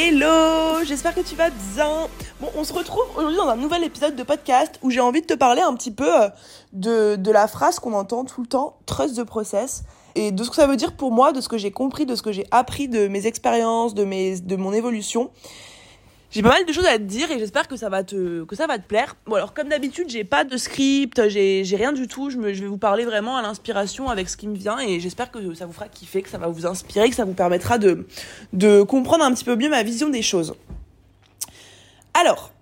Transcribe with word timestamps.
Hello, 0.00 0.84
j'espère 0.84 1.12
que 1.12 1.22
tu 1.22 1.34
vas 1.34 1.50
bien. 1.50 2.06
Bon, 2.40 2.48
on 2.56 2.62
se 2.62 2.72
retrouve 2.72 3.02
aujourd'hui 3.16 3.36
dans 3.36 3.48
un 3.48 3.56
nouvel 3.56 3.82
épisode 3.82 4.14
de 4.14 4.22
podcast 4.22 4.78
où 4.82 4.90
j'ai 4.90 5.00
envie 5.00 5.22
de 5.22 5.26
te 5.26 5.34
parler 5.34 5.60
un 5.60 5.74
petit 5.74 5.90
peu 5.90 6.22
euh, 6.22 6.28
de, 6.72 7.16
de 7.16 7.30
la 7.32 7.48
phrase 7.48 7.80
qu'on 7.80 7.94
entend 7.94 8.24
tout 8.24 8.40
le 8.40 8.46
temps, 8.46 8.78
trust 8.86 9.16
the 9.16 9.24
process, 9.24 9.82
et 10.14 10.30
de 10.30 10.44
ce 10.44 10.50
que 10.50 10.54
ça 10.54 10.68
veut 10.68 10.76
dire 10.76 10.92
pour 10.96 11.10
moi, 11.10 11.32
de 11.32 11.40
ce 11.40 11.48
que 11.48 11.58
j'ai 11.58 11.72
compris, 11.72 12.06
de 12.06 12.14
ce 12.14 12.22
que 12.22 12.30
j'ai 12.30 12.46
appris 12.52 12.86
de 12.86 13.08
mes 13.08 13.26
expériences, 13.26 13.92
de, 13.92 14.04
mon 14.56 14.72
évolution. 14.72 15.30
J'ai 16.30 16.42
pas 16.42 16.50
mal 16.50 16.66
de 16.66 16.72
choses 16.74 16.84
à 16.84 16.98
te 16.98 17.04
dire 17.04 17.30
et 17.30 17.38
j'espère 17.38 17.68
que 17.68 17.76
ça 17.76 17.88
va 17.88 18.04
te 18.04 18.44
que 18.44 18.54
ça 18.54 18.66
va 18.66 18.78
te 18.78 18.86
plaire. 18.86 19.16
Bon 19.24 19.36
alors 19.36 19.54
comme 19.54 19.68
d'habitude, 19.68 20.10
j'ai 20.10 20.24
pas 20.24 20.44
de 20.44 20.58
script, 20.58 21.26
j'ai 21.28 21.64
rien 21.76 21.92
du 21.92 22.06
tout, 22.06 22.28
je 22.28 22.36
me 22.36 22.52
je 22.52 22.60
vais 22.60 22.68
vous 22.68 22.76
parler 22.76 23.06
vraiment 23.06 23.38
à 23.38 23.42
l'inspiration 23.42 24.10
avec 24.10 24.28
ce 24.28 24.36
qui 24.36 24.46
me 24.46 24.54
vient 24.54 24.78
et 24.78 25.00
j'espère 25.00 25.30
que 25.30 25.54
ça 25.54 25.64
vous 25.64 25.72
fera 25.72 25.88
kiffer, 25.88 26.20
que 26.20 26.28
ça 26.28 26.36
va 26.36 26.48
vous 26.48 26.66
inspirer, 26.66 27.08
que 27.08 27.16
ça 27.16 27.24
vous 27.24 27.32
permettra 27.32 27.78
de 27.78 28.06
de 28.52 28.82
comprendre 28.82 29.24
un 29.24 29.32
petit 29.32 29.44
peu 29.44 29.56
mieux 29.56 29.70
ma 29.70 29.82
vision 29.82 30.10
des 30.10 30.20
choses. 30.20 30.54
Alors, 32.12 32.52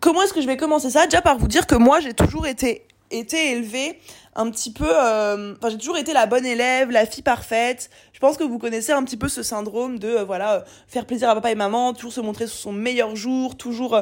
comment 0.00 0.20
est-ce 0.22 0.34
que 0.34 0.42
je 0.42 0.46
vais 0.46 0.58
commencer 0.58 0.90
ça? 0.90 1.06
Déjà 1.06 1.22
par 1.22 1.38
vous 1.38 1.48
dire 1.48 1.66
que 1.66 1.76
moi, 1.76 2.00
j'ai 2.00 2.12
toujours 2.12 2.46
été 2.46 2.86
été 3.10 3.52
élevée 3.52 3.98
un 4.40 4.50
petit 4.50 4.72
peu 4.72 4.88
euh, 4.88 5.54
enfin 5.58 5.68
j'ai 5.68 5.76
toujours 5.76 5.98
été 5.98 6.14
la 6.14 6.24
bonne 6.24 6.46
élève 6.46 6.90
la 6.90 7.04
fille 7.04 7.22
parfaite. 7.22 7.90
Je 8.14 8.18
pense 8.20 8.38
que 8.38 8.44
vous 8.44 8.58
connaissez 8.58 8.92
un 8.92 9.04
petit 9.04 9.18
peu 9.18 9.28
ce 9.28 9.42
syndrome 9.42 9.98
de 9.98 10.08
euh, 10.08 10.24
voilà 10.24 10.54
euh, 10.54 10.60
faire 10.88 11.04
plaisir 11.04 11.28
à 11.28 11.34
papa 11.34 11.50
et 11.50 11.54
maman 11.54 11.92
toujours 11.92 12.12
se 12.12 12.20
montrer 12.22 12.46
sous 12.46 12.56
son 12.56 12.72
meilleur 12.72 13.14
jour 13.16 13.56
toujours 13.56 14.00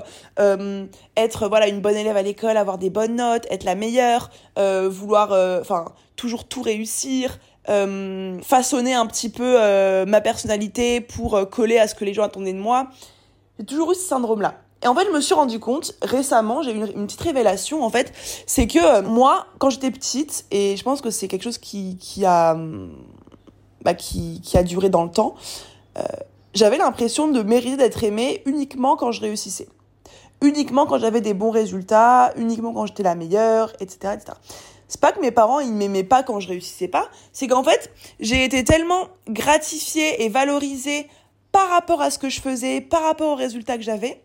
être 1.17 1.49
voilà 1.49 1.67
une 1.67 1.81
bonne 1.81 1.97
élève 1.97 2.17
à 2.17 2.23
l'école 2.23 2.57
avoir 2.57 2.79
des 2.79 2.91
bonnes 2.91 3.17
notes 3.17 3.47
être 3.51 3.65
la 3.65 3.75
meilleure 3.75 4.31
vouloir 4.57 5.33
enfin 5.61 5.87
toujours 6.17 6.47
tout 6.47 6.63
réussir 6.63 7.39
façonner 7.67 8.95
un 8.95 9.07
petit 9.07 9.29
peu 9.29 9.57
ma 10.07 10.21
personnalité 10.21 11.01
pour 11.01 11.49
coller 11.51 11.79
à 11.79 11.89
ce 11.89 11.95
que 11.95 12.05
les 12.05 12.15
gens 12.15 12.23
attendaient 12.23 12.53
de 12.53 12.59
moi. 12.59 12.89
J'ai 13.59 13.67
toujours 13.67 13.93
eu 13.93 13.95
ce 13.95 14.03
syndrome 14.03 14.43
là 14.43 14.55
et 14.83 14.87
en 14.87 14.95
fait, 14.95 15.07
je 15.07 15.11
me 15.11 15.21
suis 15.21 15.35
rendu 15.35 15.59
compte 15.59 15.95
récemment, 16.03 16.63
j'ai 16.63 16.73
eu 16.73 16.87
une, 16.95 17.07
petite 17.07 17.21
révélation 17.21 17.83
en 17.85 17.91
fait, 17.91 18.13
c'est 18.47 18.69
que 18.69 18.79
euh, 18.79 19.03
moi, 19.03 19.47
quand 19.59 19.71
j'étais 19.71 19.91
petite, 19.91 20.47
et 20.51 20.77
je 20.77 20.83
pense 20.85 21.01
que 21.01 21.11
c'est 21.11 21.27
quelque 21.27 21.43
chose 21.43 21.59
qui, 21.59 21.97
qui 21.99 22.25
a, 22.25 22.57
bah, 23.83 23.95
qui, 23.95 24.41
qui 24.41 24.57
a 24.57 24.63
duré 24.63 24.89
dans 24.89 25.03
le 25.03 25.11
temps, 25.11 25.35
euh, 25.99 26.03
j'avais 26.55 26.79
l'impression 26.79 27.29
de 27.29 27.43
mériter 27.43 27.77
d'être 27.77 28.05
aimée 28.05 28.43
uniquement 28.47 28.97
quand 28.97 29.13
je 29.13 29.21
réussissais. 29.21 29.69
Uniquement 30.43 30.87
quand 30.87 30.99
j'avais 30.99 31.21
des 31.21 31.35
bons 31.35 31.51
résultats, 31.51 32.33
uniquement 32.37 32.73
quand 32.73 32.87
j'étais 32.87 33.03
la 33.03 33.17
meilleure, 33.17 33.73
etc. 33.81 34.15
etc. 34.15 34.39
C'est 34.87 35.01
pas 35.01 35.13
que 35.13 35.21
mes 35.21 35.33
parents 35.33 35.59
ils 35.61 35.73
m'aimaient 35.73 36.05
pas 36.05 36.23
quand 36.23 36.39
je 36.39 36.49
réussissais 36.49 36.89
pas, 36.89 37.09
c'est 37.33 37.49
qu'en 37.49 37.65
fait 37.65 37.91
j'ai 38.21 38.45
été 38.45 38.63
tellement 38.63 39.09
gratifiée 39.29 40.25
et 40.25 40.29
valorisée 40.29 41.09
par 41.51 41.69
rapport 41.69 42.01
à 42.01 42.11
ce 42.11 42.19
que 42.19 42.29
je 42.29 42.41
faisais, 42.41 42.81
par 42.81 43.03
rapport 43.03 43.33
aux 43.33 43.37
résultats 43.37 43.77
que 43.77 43.83
j'avais, 43.83 44.23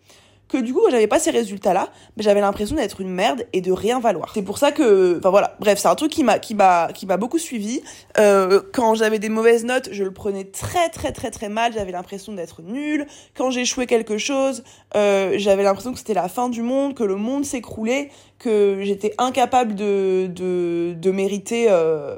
que 0.53 0.59
du 0.59 0.71
coup 0.71 0.81
j'avais 0.91 1.07
pas 1.07 1.17
ces 1.17 1.31
résultats 1.31 1.73
là 1.73 1.89
j'avais 2.17 2.39
l'impression 2.39 2.75
d'être 2.75 3.01
une 3.01 3.09
merde 3.09 3.47
et 3.53 3.61
de 3.61 3.71
rien 3.71 3.99
valoir. 3.99 4.31
C'est 4.35 4.43
pour 4.43 4.59
ça 4.59 4.71
que 4.71 5.17
enfin 5.17 5.31
voilà. 5.31 5.55
Bref 5.59 5.79
c'est 5.79 5.87
un 5.87 5.95
truc 5.95 6.11
qui 6.11 6.23
m'a 6.23 6.37
qui 6.37 6.53
m'a 6.53 6.89
qui 6.93 7.07
m'a 7.07 7.17
beaucoup 7.17 7.39
suivi. 7.39 7.81
Euh, 8.19 8.61
quand 8.71 8.93
j'avais 8.93 9.17
des 9.17 9.29
mauvaises 9.29 9.65
notes 9.65 9.89
je 9.91 10.03
le 10.03 10.11
prenais 10.11 10.43
très 10.45 10.89
très 10.89 11.11
très 11.11 11.31
très 11.31 11.49
mal. 11.49 11.73
J'avais 11.73 11.91
l'impression 11.91 12.33
d'être 12.33 12.61
nulle. 12.61 13.07
Quand 13.35 13.49
j'échouais 13.49 13.87
quelque 13.87 14.19
chose 14.19 14.63
euh, 14.95 15.33
j'avais 15.37 15.63
l'impression 15.63 15.91
que 15.91 15.97
c'était 15.97 16.13
la 16.13 16.29
fin 16.29 16.49
du 16.49 16.61
monde 16.61 16.93
que 16.93 17.03
le 17.03 17.15
monde 17.15 17.45
s'écroulait 17.45 18.11
que 18.37 18.77
j'étais 18.81 19.15
incapable 19.17 19.73
de 19.73 20.27
de 20.27 20.93
de 20.95 21.11
mériter 21.11 21.65
euh, 21.69 22.17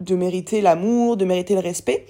de 0.00 0.16
mériter 0.16 0.60
l'amour 0.60 1.16
de 1.16 1.24
mériter 1.24 1.54
le 1.54 1.60
respect. 1.60 2.04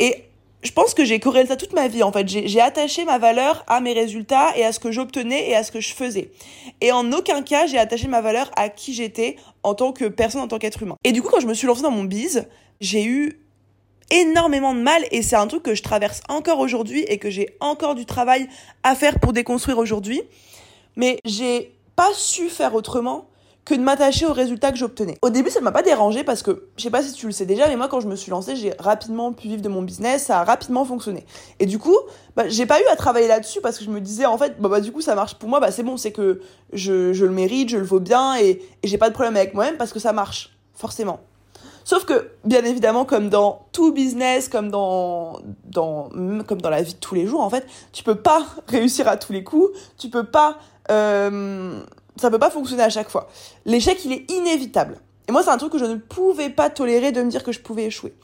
Et 0.00 0.27
je 0.62 0.72
pense 0.72 0.94
que 0.94 1.04
j'ai 1.04 1.20
corrélé 1.20 1.46
ça 1.46 1.56
toute 1.56 1.72
ma 1.72 1.88
vie 1.88 2.02
en 2.02 2.10
fait. 2.10 2.26
J'ai 2.28 2.60
attaché 2.60 3.04
ma 3.04 3.18
valeur 3.18 3.64
à 3.68 3.80
mes 3.80 3.92
résultats 3.92 4.56
et 4.56 4.64
à 4.64 4.72
ce 4.72 4.80
que 4.80 4.90
j'obtenais 4.90 5.48
et 5.48 5.54
à 5.54 5.62
ce 5.62 5.70
que 5.70 5.80
je 5.80 5.94
faisais. 5.94 6.32
Et 6.80 6.90
en 6.90 7.12
aucun 7.12 7.42
cas 7.42 7.66
j'ai 7.66 7.78
attaché 7.78 8.08
ma 8.08 8.20
valeur 8.20 8.50
à 8.56 8.68
qui 8.68 8.92
j'étais 8.92 9.36
en 9.62 9.74
tant 9.74 9.92
que 9.92 10.06
personne, 10.06 10.40
en 10.40 10.48
tant 10.48 10.58
qu'être 10.58 10.82
humain. 10.82 10.96
Et 11.04 11.12
du 11.12 11.22
coup 11.22 11.28
quand 11.28 11.40
je 11.40 11.46
me 11.46 11.54
suis 11.54 11.66
lancée 11.66 11.82
dans 11.82 11.90
mon 11.90 12.04
bise, 12.04 12.48
j'ai 12.80 13.04
eu 13.04 13.40
énormément 14.10 14.74
de 14.74 14.80
mal 14.80 15.04
et 15.10 15.22
c'est 15.22 15.36
un 15.36 15.46
truc 15.46 15.62
que 15.62 15.74
je 15.74 15.82
traverse 15.82 16.22
encore 16.28 16.58
aujourd'hui 16.58 17.04
et 17.08 17.18
que 17.18 17.30
j'ai 17.30 17.56
encore 17.60 17.94
du 17.94 18.06
travail 18.06 18.48
à 18.82 18.94
faire 18.94 19.20
pour 19.20 19.32
déconstruire 19.32 19.78
aujourd'hui. 19.78 20.22
Mais 20.96 21.18
j'ai 21.24 21.72
pas 21.94 22.10
su 22.14 22.48
faire 22.48 22.74
autrement 22.74 23.28
que 23.68 23.74
de 23.74 23.82
m'attacher 23.82 24.24
aux 24.24 24.32
résultats 24.32 24.72
que 24.72 24.78
j'obtenais. 24.78 25.18
Au 25.20 25.28
début, 25.28 25.50
ça 25.50 25.60
ne 25.60 25.64
m'a 25.64 25.72
pas 25.72 25.82
dérangé 25.82 26.24
parce 26.24 26.42
que, 26.42 26.68
je 26.78 26.82
sais 26.82 26.90
pas 26.90 27.02
si 27.02 27.12
tu 27.12 27.26
le 27.26 27.32
sais 27.32 27.44
déjà, 27.44 27.68
mais 27.68 27.76
moi, 27.76 27.86
quand 27.88 28.00
je 28.00 28.08
me 28.08 28.16
suis 28.16 28.30
lancée, 28.30 28.56
j'ai 28.56 28.72
rapidement 28.78 29.34
pu 29.34 29.48
vivre 29.48 29.60
de 29.60 29.68
mon 29.68 29.82
business, 29.82 30.24
ça 30.24 30.40
a 30.40 30.44
rapidement 30.44 30.86
fonctionné. 30.86 31.26
Et 31.60 31.66
du 31.66 31.78
coup, 31.78 31.96
bah, 32.34 32.48
j'ai 32.48 32.64
pas 32.64 32.80
eu 32.80 32.84
à 32.90 32.96
travailler 32.96 33.28
là-dessus 33.28 33.60
parce 33.60 33.76
que 33.76 33.84
je 33.84 33.90
me 33.90 34.00
disais, 34.00 34.24
en 34.24 34.38
fait, 34.38 34.58
bah, 34.58 34.70
bah 34.70 34.80
du 34.80 34.90
coup, 34.90 35.02
ça 35.02 35.14
marche 35.14 35.34
pour 35.34 35.50
moi, 35.50 35.60
bah 35.60 35.70
c'est 35.70 35.82
bon, 35.82 35.98
c'est 35.98 36.12
que 36.12 36.40
je, 36.72 37.12
le 37.12 37.30
mérite, 37.30 37.68
je 37.68 37.76
le 37.76 37.84
vaux 37.84 38.00
bien 38.00 38.36
et, 38.36 38.62
et 38.82 38.88
j'ai 38.88 38.96
pas 38.96 39.10
de 39.10 39.14
problème 39.14 39.36
avec 39.36 39.52
moi-même 39.52 39.76
parce 39.76 39.92
que 39.92 39.98
ça 39.98 40.14
marche, 40.14 40.56
forcément. 40.72 41.20
Sauf 41.84 42.04
que, 42.06 42.32
bien 42.44 42.64
évidemment, 42.64 43.04
comme 43.04 43.28
dans 43.28 43.66
tout 43.72 43.92
business, 43.92 44.48
comme 44.48 44.70
dans, 44.70 45.40
dans, 45.64 46.10
comme 46.46 46.60
dans 46.60 46.70
la 46.70 46.82
vie 46.82 46.94
de 46.94 46.98
tous 46.98 47.14
les 47.14 47.26
jours, 47.26 47.42
en 47.42 47.50
fait, 47.50 47.66
tu 47.92 48.02
peux 48.02 48.14
pas 48.14 48.46
réussir 48.68 49.08
à 49.08 49.18
tous 49.18 49.32
les 49.32 49.44
coups, 49.44 49.68
tu 49.98 50.08
peux 50.08 50.24
pas, 50.24 50.58
euh, 50.90 51.80
ça 52.20 52.30
peut 52.30 52.38
pas 52.38 52.50
fonctionner 52.50 52.82
à 52.82 52.90
chaque 52.90 53.10
fois. 53.10 53.28
L'échec, 53.64 54.04
il 54.04 54.12
est 54.12 54.30
inévitable. 54.30 55.00
Et 55.28 55.32
moi, 55.32 55.42
c'est 55.42 55.50
un 55.50 55.58
truc 55.58 55.72
que 55.72 55.78
je 55.78 55.84
ne 55.84 55.96
pouvais 55.96 56.50
pas 56.50 56.70
tolérer 56.70 57.12
de 57.12 57.22
me 57.22 57.30
dire 57.30 57.44
que 57.44 57.52
je 57.52 57.60
pouvais 57.60 57.84
échouer. 57.84 58.14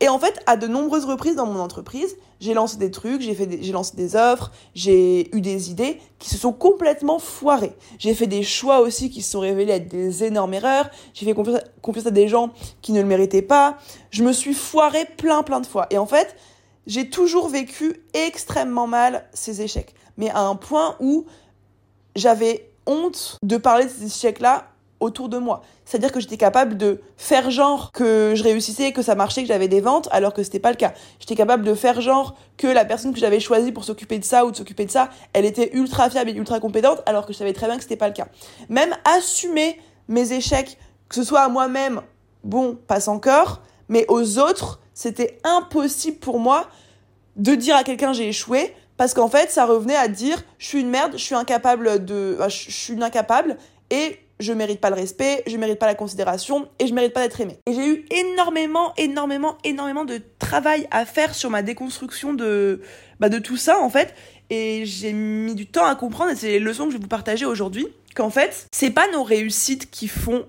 Et 0.00 0.08
en 0.10 0.18
fait, 0.18 0.38
à 0.46 0.58
de 0.58 0.66
nombreuses 0.66 1.06
reprises 1.06 1.36
dans 1.36 1.46
mon 1.46 1.58
entreprise, 1.58 2.16
j'ai 2.38 2.52
lancé 2.52 2.76
des 2.76 2.90
trucs, 2.90 3.22
j'ai 3.22 3.34
fait, 3.34 3.62
j'ai 3.62 3.72
lancé 3.72 3.96
des 3.96 4.14
offres, 4.14 4.52
j'ai 4.74 5.34
eu 5.34 5.40
des 5.40 5.70
idées 5.70 5.98
qui 6.18 6.28
se 6.28 6.36
sont 6.36 6.52
complètement 6.52 7.18
foirées. 7.18 7.72
J'ai 7.98 8.12
fait 8.12 8.26
des 8.26 8.42
choix 8.42 8.80
aussi 8.80 9.08
qui 9.08 9.22
se 9.22 9.30
sont 9.30 9.40
révélés 9.40 9.72
être 9.72 9.88
des 9.88 10.24
énormes 10.24 10.52
erreurs. 10.52 10.90
J'ai 11.14 11.24
fait 11.24 11.32
confiance, 11.32 11.60
confiance 11.80 12.06
à 12.06 12.10
des 12.10 12.28
gens 12.28 12.50
qui 12.82 12.92
ne 12.92 13.00
le 13.00 13.06
méritaient 13.06 13.40
pas. 13.40 13.78
Je 14.10 14.22
me 14.22 14.32
suis 14.32 14.52
foirée 14.52 15.06
plein 15.16 15.42
plein 15.42 15.60
de 15.60 15.66
fois. 15.66 15.86
Et 15.88 15.96
en 15.96 16.06
fait, 16.06 16.36
j'ai 16.86 17.08
toujours 17.08 17.48
vécu 17.48 18.04
extrêmement 18.12 18.86
mal 18.86 19.24
ces 19.32 19.62
échecs. 19.62 19.94
Mais 20.18 20.28
à 20.28 20.40
un 20.40 20.56
point 20.56 20.96
où 21.00 21.24
j'avais 22.16 22.70
honte 22.86 23.38
de 23.42 23.56
parler 23.56 23.84
de 23.84 23.90
ces 23.90 24.06
échecs-là 24.06 24.68
autour 25.00 25.28
de 25.28 25.38
moi. 25.38 25.62
C'est-à-dire 25.84 26.10
que 26.10 26.20
j'étais 26.20 26.36
capable 26.36 26.76
de 26.76 27.00
faire 27.16 27.50
genre 27.50 27.92
que 27.92 28.32
je 28.34 28.42
réussissais, 28.42 28.92
que 28.92 29.02
ça 29.02 29.14
marchait, 29.14 29.42
que 29.42 29.48
j'avais 29.48 29.68
des 29.68 29.80
ventes, 29.80 30.08
alors 30.10 30.32
que 30.32 30.42
c'était 30.42 30.58
pas 30.58 30.70
le 30.70 30.76
cas. 30.76 30.94
J'étais 31.20 31.34
capable 31.34 31.64
de 31.64 31.74
faire 31.74 32.00
genre 32.00 32.34
que 32.56 32.66
la 32.66 32.84
personne 32.84 33.12
que 33.12 33.20
j'avais 33.20 33.40
choisie 33.40 33.72
pour 33.72 33.84
s'occuper 33.84 34.18
de 34.18 34.24
ça 34.24 34.46
ou 34.46 34.50
de 34.50 34.56
s'occuper 34.56 34.86
de 34.86 34.90
ça, 34.90 35.10
elle 35.32 35.44
était 35.44 35.70
ultra 35.74 36.08
fiable 36.10 36.30
et 36.30 36.34
ultra 36.34 36.60
compétente, 36.60 37.02
alors 37.06 37.26
que 37.26 37.32
je 37.32 37.38
savais 37.38 37.52
très 37.52 37.66
bien 37.66 37.76
que 37.76 37.82
c'était 37.82 37.96
pas 37.96 38.08
le 38.08 38.14
cas. 38.14 38.28
Même 38.68 38.94
assumer 39.04 39.80
mes 40.08 40.32
échecs, 40.32 40.78
que 41.08 41.14
ce 41.14 41.24
soit 41.24 41.40
à 41.40 41.48
moi-même, 41.48 42.00
bon, 42.42 42.78
passe 42.86 43.08
encore, 43.08 43.60
mais 43.88 44.06
aux 44.08 44.38
autres, 44.38 44.80
c'était 44.94 45.38
impossible 45.44 46.18
pour 46.18 46.40
moi 46.40 46.68
de 47.36 47.54
dire 47.54 47.76
à 47.76 47.84
quelqu'un 47.84 48.12
j'ai 48.12 48.28
échoué 48.28 48.74
parce 48.96 49.14
qu'en 49.14 49.28
fait, 49.28 49.50
ça 49.50 49.66
revenait 49.66 49.96
à 49.96 50.08
dire 50.08 50.42
je 50.58 50.66
suis 50.66 50.80
une 50.80 50.90
merde, 50.90 51.12
je 51.12 51.22
suis 51.22 51.34
incapable 51.34 52.04
de. 52.04 52.38
Je 52.48 52.70
suis 52.70 53.02
incapable 53.02 53.56
et 53.90 54.18
je 54.38 54.52
mérite 54.52 54.80
pas 54.80 54.90
le 54.90 54.96
respect, 54.96 55.42
je 55.46 55.56
mérite 55.56 55.78
pas 55.78 55.86
la 55.86 55.94
considération 55.94 56.68
et 56.78 56.86
je 56.86 56.94
mérite 56.94 57.12
pas 57.12 57.22
d'être 57.22 57.40
aimée. 57.40 57.58
Et 57.66 57.72
j'ai 57.72 57.88
eu 57.88 58.04
énormément, 58.10 58.92
énormément, 58.96 59.56
énormément 59.64 60.04
de 60.04 60.20
travail 60.38 60.86
à 60.90 61.06
faire 61.06 61.34
sur 61.34 61.50
ma 61.50 61.62
déconstruction 61.62 62.34
de, 62.34 62.82
bah, 63.18 63.28
de 63.28 63.38
tout 63.38 63.56
ça 63.56 63.80
en 63.80 63.88
fait. 63.88 64.14
Et 64.50 64.84
j'ai 64.84 65.12
mis 65.12 65.54
du 65.54 65.66
temps 65.66 65.86
à 65.86 65.94
comprendre, 65.96 66.30
et 66.30 66.36
c'est 66.36 66.48
les 66.48 66.60
leçons 66.60 66.84
que 66.84 66.90
je 66.90 66.96
vais 66.96 67.02
vous 67.02 67.08
partager 67.08 67.46
aujourd'hui, 67.46 67.86
qu'en 68.14 68.30
fait, 68.30 68.66
c'est 68.72 68.90
pas 68.90 69.10
nos 69.10 69.24
réussites 69.24 69.90
qui 69.90 70.06
font 70.06 70.46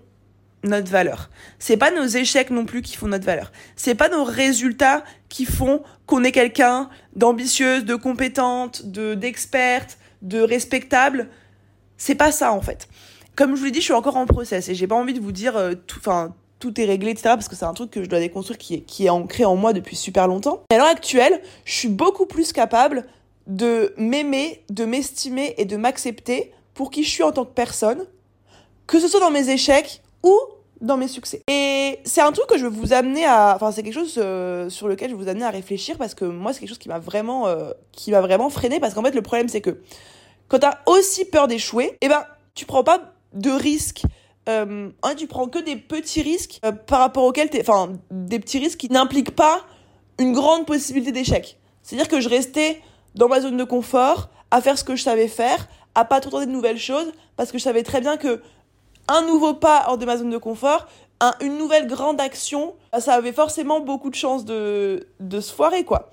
notre 0.63 0.91
valeur. 0.91 1.29
C'est 1.59 1.77
pas 1.77 1.91
nos 1.91 2.05
échecs 2.05 2.51
non 2.51 2.65
plus 2.65 2.81
qui 2.81 2.95
font 2.95 3.07
notre 3.07 3.25
valeur. 3.25 3.51
C'est 3.75 3.95
pas 3.95 4.09
nos 4.09 4.23
résultats 4.23 5.03
qui 5.29 5.45
font 5.45 5.81
qu'on 6.05 6.23
est 6.23 6.31
quelqu'un 6.31 6.89
d'ambitieuse, 7.15 7.85
de 7.85 7.95
compétente, 7.95 8.85
de 8.85 9.13
d'experte, 9.13 9.97
de 10.21 10.41
respectable. 10.41 11.29
C'est 11.97 12.15
pas 12.15 12.31
ça 12.31 12.53
en 12.53 12.61
fait. 12.61 12.87
Comme 13.35 13.55
je 13.55 13.59
vous 13.59 13.65
l'ai 13.65 13.71
dit, 13.71 13.79
je 13.79 13.85
suis 13.85 13.93
encore 13.93 14.17
en 14.17 14.25
process 14.25 14.69
et 14.69 14.75
j'ai 14.75 14.87
pas 14.87 14.95
envie 14.95 15.13
de 15.13 15.19
vous 15.19 15.31
dire 15.31 15.57
euh, 15.57 15.73
tout, 15.75 15.99
enfin 15.99 16.33
tout 16.59 16.79
est 16.81 16.85
réglé, 16.85 17.11
etc. 17.11 17.29
Parce 17.29 17.47
que 17.47 17.55
c'est 17.55 17.65
un 17.65 17.73
truc 17.73 17.91
que 17.91 18.03
je 18.03 18.09
dois 18.09 18.19
déconstruire 18.19 18.57
qui 18.57 18.75
est, 18.75 18.81
qui 18.81 19.05
est 19.05 19.09
ancré 19.09 19.45
en 19.45 19.55
moi 19.55 19.73
depuis 19.73 19.95
super 19.95 20.27
longtemps. 20.27 20.63
Mais 20.71 20.77
à 20.77 20.79
l'heure 20.79 20.87
actuelle, 20.87 21.41
je 21.65 21.73
suis 21.73 21.89
beaucoup 21.89 22.25
plus 22.25 22.51
capable 22.51 23.05
de 23.45 23.93
m'aimer, 23.97 24.63
de 24.69 24.85
m'estimer 24.85 25.55
et 25.57 25.65
de 25.65 25.77
m'accepter 25.77 26.51
pour 26.73 26.91
qui 26.91 27.03
je 27.03 27.09
suis 27.09 27.23
en 27.23 27.31
tant 27.31 27.45
que 27.45 27.53
personne, 27.53 28.05
que 28.85 28.99
ce 28.99 29.07
soit 29.07 29.19
dans 29.19 29.31
mes 29.31 29.49
échecs 29.49 30.01
ou 30.23 30.37
dans 30.81 30.97
mes 30.97 31.07
succès. 31.07 31.41
Et 31.47 31.99
c'est 32.03 32.21
un 32.21 32.31
truc 32.31 32.47
que 32.47 32.57
je 32.57 32.65
veux 32.65 32.69
vous 32.69 32.93
amener 32.93 33.25
à, 33.25 33.53
enfin 33.55 33.71
c'est 33.71 33.83
quelque 33.83 33.93
chose 33.93 34.15
euh, 34.17 34.69
sur 34.69 34.87
lequel 34.87 35.09
je 35.09 35.15
veux 35.15 35.23
vous 35.23 35.29
amener 35.29 35.45
à 35.45 35.49
réfléchir 35.49 35.97
parce 35.97 36.13
que 36.13 36.25
moi 36.25 36.53
c'est 36.53 36.59
quelque 36.59 36.69
chose 36.69 36.77
qui 36.77 36.89
m'a 36.89 36.99
vraiment, 36.99 37.47
euh, 37.47 37.71
qui 37.91 38.11
m'a 38.11 38.21
vraiment 38.21 38.49
freiné 38.49 38.79
parce 38.79 38.93
qu'en 38.93 39.03
fait 39.03 39.15
le 39.15 39.21
problème 39.21 39.49
c'est 39.49 39.61
que 39.61 39.81
quand 40.47 40.59
t'as 40.59 40.79
aussi 40.85 41.25
peur 41.25 41.47
d'échouer, 41.47 41.97
eh 42.01 42.07
ben 42.07 42.23
tu 42.55 42.65
prends 42.65 42.83
pas 42.83 43.13
de 43.33 43.51
risques. 43.51 44.03
Euh, 44.49 44.89
hein, 45.03 45.15
tu 45.15 45.27
prends 45.27 45.47
que 45.47 45.59
des 45.59 45.75
petits 45.75 46.21
risques 46.21 46.61
par 46.85 46.99
rapport 46.99 47.25
auxquels 47.25 47.49
t'es, 47.49 47.61
enfin 47.61 47.93
des 48.11 48.39
petits 48.39 48.59
risques 48.59 48.79
qui 48.79 48.89
n'impliquent 48.89 49.35
pas 49.35 49.61
une 50.19 50.31
grande 50.31 50.65
possibilité 50.65 51.11
d'échec. 51.11 51.59
C'est-à-dire 51.83 52.07
que 52.07 52.21
je 52.21 52.29
restais 52.29 52.81
dans 53.15 53.27
ma 53.27 53.41
zone 53.41 53.57
de 53.57 53.63
confort, 53.63 54.29
à 54.51 54.61
faire 54.61 54.77
ce 54.77 54.83
que 54.83 54.95
je 54.95 55.03
savais 55.03 55.27
faire, 55.27 55.67
à 55.95 56.05
pas 56.05 56.19
trop 56.21 56.31
tenter 56.31 56.45
de 56.45 56.51
nouvelles 56.51 56.77
choses, 56.77 57.11
parce 57.35 57.51
que 57.51 57.57
je 57.57 57.63
savais 57.63 57.83
très 57.83 58.01
bien 58.01 58.17
que 58.17 58.41
un 59.07 59.21
nouveau 59.23 59.53
pas 59.53 59.85
hors 59.87 59.97
de 59.97 60.05
ma 60.05 60.17
zone 60.17 60.29
de 60.29 60.37
confort, 60.37 60.87
une 61.41 61.57
nouvelle 61.57 61.87
grande 61.87 62.21
action, 62.21 62.75
ça 62.99 63.13
avait 63.13 63.33
forcément 63.33 63.79
beaucoup 63.79 64.09
de 64.09 64.15
chances 64.15 64.45
de, 64.45 65.07
se 65.31 65.53
foirer, 65.53 65.83
quoi. 65.83 66.11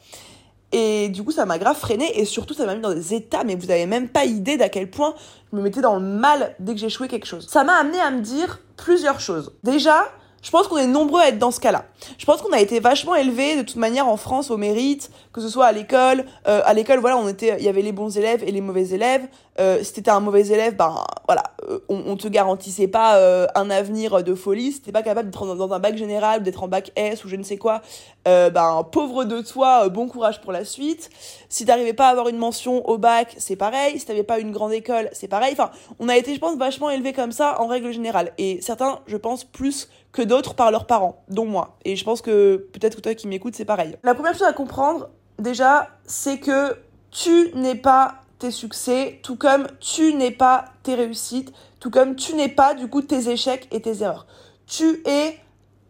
Et 0.73 1.09
du 1.09 1.23
coup, 1.23 1.31
ça 1.31 1.47
m'a 1.47 1.59
grave 1.59 1.79
freiné 1.79 2.19
et 2.19 2.25
surtout, 2.25 2.53
ça 2.53 2.67
m'a 2.67 2.75
mis 2.75 2.81
dans 2.81 2.95
des 2.95 3.15
états, 3.15 3.45
mais 3.45 3.55
vous 3.55 3.71
avez 3.71 3.87
même 3.87 4.09
pas 4.09 4.25
idée 4.25 4.57
d'à 4.57 4.69
quel 4.69 4.91
point 4.91 5.15
je 5.53 5.57
me 5.57 5.63
mettais 5.63 5.81
dans 5.81 5.95
le 5.95 6.05
mal 6.05 6.57
dès 6.59 6.75
que 6.75 6.81
j'échouais 6.81 7.07
quelque 7.07 7.27
chose. 7.27 7.47
Ça 7.49 7.63
m'a 7.63 7.75
amené 7.75 8.01
à 8.01 8.11
me 8.11 8.21
dire 8.21 8.59
plusieurs 8.77 9.21
choses. 9.21 9.53
Déjà, 9.63 10.05
je 10.45 10.51
pense 10.51 10.69
qu'on 10.69 10.77
est 10.77 10.87
nombreux 10.87 11.21
à 11.21 11.29
être 11.29 11.39
dans 11.39 11.51
ce 11.51 11.59
cas-là. 11.61 11.87
Je 12.19 12.27
pense 12.27 12.43
qu'on 12.43 12.53
a 12.53 12.61
été 12.61 12.79
vachement 12.79 13.15
élevés 13.15 13.57
de 13.57 13.63
toute 13.63 13.77
manière 13.77 14.09
en 14.09 14.19
France 14.19 14.51
au 14.51 14.57
mérite, 14.57 15.11
que 15.33 15.41
ce 15.41 15.49
soit 15.49 15.67
à 15.67 15.73
l'école. 15.73 16.25
Euh, 16.47 16.61
à 16.65 16.75
l'école, 16.75 16.99
voilà, 16.99 17.17
on 17.17 17.29
était, 17.29 17.57
il 17.59 17.65
y 17.65 17.69
avait 17.69 17.83
les 17.83 17.93
bons 17.93 18.19
élèves 18.19 18.45
et 18.45 18.53
les 18.53 18.61
mauvais 18.61 18.89
élèves. 18.89 19.27
Euh, 19.61 19.83
si 19.83 19.93
t'étais 19.93 20.11
un 20.11 20.21
mauvais 20.21 20.47
élève, 20.49 20.77
ben 20.77 21.05
voilà, 21.27 21.45
euh, 21.69 21.79
on, 21.89 22.03
on 22.07 22.17
te 22.17 22.27
garantissait 22.27 22.89
pas 22.89 23.19
euh, 23.19 23.47
un 23.55 23.71
avenir 23.71 24.25
de 24.25 24.35
folie. 24.35 24.73
Si 24.73 24.81
t'étais 24.81 24.93
pas 24.93 25.03
capable 25.03 25.31
d'être 25.31 25.47
dans, 25.47 25.73
un 25.73 25.79
bac 25.79 25.97
général, 25.97 26.43
d'être 26.43 26.63
en 26.63 26.69
bac 26.69 26.91
S 26.97 27.25
ou 27.25 27.29
je 27.29 27.37
ne 27.37 27.43
sais 27.43 27.57
quoi, 27.57 27.83
ben 28.25 28.87
pauvre 28.91 29.25
de 29.25 29.41
toi, 29.41 29.89
bon 29.89 30.09
courage 30.09 30.41
pour 30.41 30.51
la 30.51 30.65
suite. 30.65 31.11
Si 31.49 31.67
t'arrivais 31.67 31.93
pas 31.93 32.09
à 32.09 32.11
avoir 32.11 32.29
une 32.29 32.39
mention 32.39 32.89
au 32.89 32.99
bac, 32.99 33.35
c'est 33.39 33.57
pareil. 33.57 33.99
Si 33.99 34.07
t'avais 34.07 34.23
pas 34.23 34.39
une 34.39 34.51
grande 34.51 34.73
école, 34.73 35.09
c'est 35.13 35.29
pareil. 35.29 35.53
Enfin, 35.53 35.71
on 36.01 36.09
a 36.09 36.17
été, 36.17 36.35
je 36.35 36.41
pense, 36.41 36.57
vachement 36.57 36.91
élevés 36.91 37.13
comme 37.13 37.33
ça 37.33 37.61
en 37.61 37.67
règle 37.67 37.93
générale. 37.93 38.33
Et 38.39 38.61
certains, 38.61 39.01
je 39.07 39.17
pense, 39.17 39.45
plus 39.45 39.89
que 40.13 40.23
d'autres 40.23 40.55
par 40.55 40.71
leurs 40.71 40.87
parents, 40.87 41.23
dont 41.29 41.45
moi. 41.45 41.77
Et 41.85 41.97
je 41.97 42.05
pense 42.05 42.23
que 42.23 42.69
peut-être 42.73 42.97
que 42.97 43.01
toi 43.01 43.15
qui 43.15 43.29
m'écoutes, 43.29 43.55
c'est 43.55 43.65
pareil. 43.65 43.97
La 44.03 44.15
première 44.15 44.33
chose 44.33 44.45
à 44.45 44.53
comprendre, 44.53 45.11
déjà, 45.39 45.89
c'est 46.07 46.39
que 46.39 46.77
tu 47.11 47.51
n'es 47.55 47.75
pas 47.75 48.24
tes 48.39 48.51
succès, 48.51 49.21
tout 49.23 49.37
comme 49.37 49.67
tu 49.81 50.15
n'es 50.15 50.31
pas 50.31 50.67
tes 50.83 50.95
réussites, 50.95 51.53
tout 51.81 51.91
comme 51.91 52.17
tu 52.17 52.35
n'es 52.35 52.49
pas 52.49 52.75
du 52.75 52.89
coup 52.89 53.03
tes 53.03 53.31
échecs 53.31 53.69
et 53.71 53.81
tes 53.81 54.03
erreurs. 54.03 54.27
Tu 54.67 55.03
es 55.07 55.39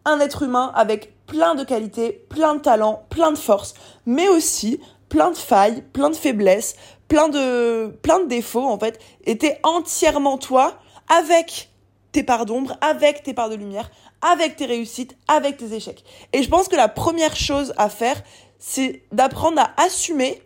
un 0.05 0.19
être 0.19 0.43
humain 0.43 0.71
avec 0.75 1.25
plein 1.25 1.55
de 1.55 1.63
qualités, 1.63 2.25
plein 2.29 2.55
de 2.55 2.61
talents, 2.61 3.05
plein 3.09 3.31
de 3.31 3.37
forces, 3.37 3.73
mais 4.05 4.27
aussi 4.27 4.79
plein 5.09 5.31
de 5.31 5.37
failles, 5.37 5.83
plein 5.93 6.09
de 6.09 6.15
faiblesses, 6.15 6.75
plein 7.07 7.29
de, 7.29 7.87
plein 8.01 8.19
de 8.19 8.27
défauts 8.27 8.67
en 8.67 8.79
fait, 8.79 8.99
et 9.25 9.37
t'es 9.37 9.59
entièrement 9.63 10.37
toi 10.37 10.79
avec 11.07 11.71
tes 12.11 12.23
parts 12.23 12.45
d'ombre, 12.45 12.77
avec 12.81 13.23
tes 13.23 13.33
parts 13.33 13.49
de 13.49 13.55
lumière, 13.55 13.91
avec 14.21 14.55
tes 14.55 14.65
réussites, 14.65 15.17
avec 15.27 15.57
tes 15.57 15.73
échecs. 15.73 16.03
Et 16.33 16.43
je 16.43 16.49
pense 16.49 16.67
que 16.67 16.75
la 16.75 16.87
première 16.87 17.35
chose 17.35 17.73
à 17.77 17.89
faire, 17.89 18.21
c'est 18.57 19.03
d'apprendre 19.11 19.59
à 19.61 19.73
assumer 19.81 20.41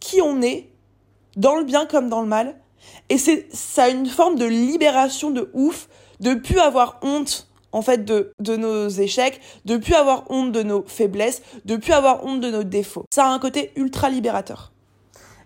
qui 0.00 0.20
on 0.20 0.42
est, 0.42 0.70
dans 1.36 1.56
le 1.56 1.64
bien 1.64 1.86
comme 1.86 2.08
dans 2.08 2.22
le 2.22 2.28
mal. 2.28 2.56
Et 3.08 3.18
c'est, 3.18 3.48
ça 3.52 3.84
a 3.84 3.88
une 3.88 4.06
forme 4.06 4.36
de 4.36 4.44
libération 4.44 5.30
de 5.30 5.50
ouf, 5.54 5.88
de 6.20 6.34
plus 6.34 6.58
avoir 6.58 6.98
honte, 7.02 7.48
en 7.72 7.82
fait, 7.82 8.04
de, 8.04 8.32
de 8.38 8.56
nos 8.56 8.88
échecs, 8.88 9.40
de 9.64 9.76
plus 9.76 9.94
avoir 9.94 10.30
honte 10.30 10.52
de 10.52 10.62
nos 10.62 10.84
faiblesses, 10.86 11.42
de 11.64 11.76
plus 11.76 11.92
avoir 11.92 12.24
honte 12.24 12.40
de 12.40 12.50
nos 12.50 12.62
défauts. 12.62 13.04
Ça 13.12 13.26
a 13.26 13.28
un 13.28 13.38
côté 13.38 13.72
ultra 13.76 14.08
libérateur. 14.10 14.72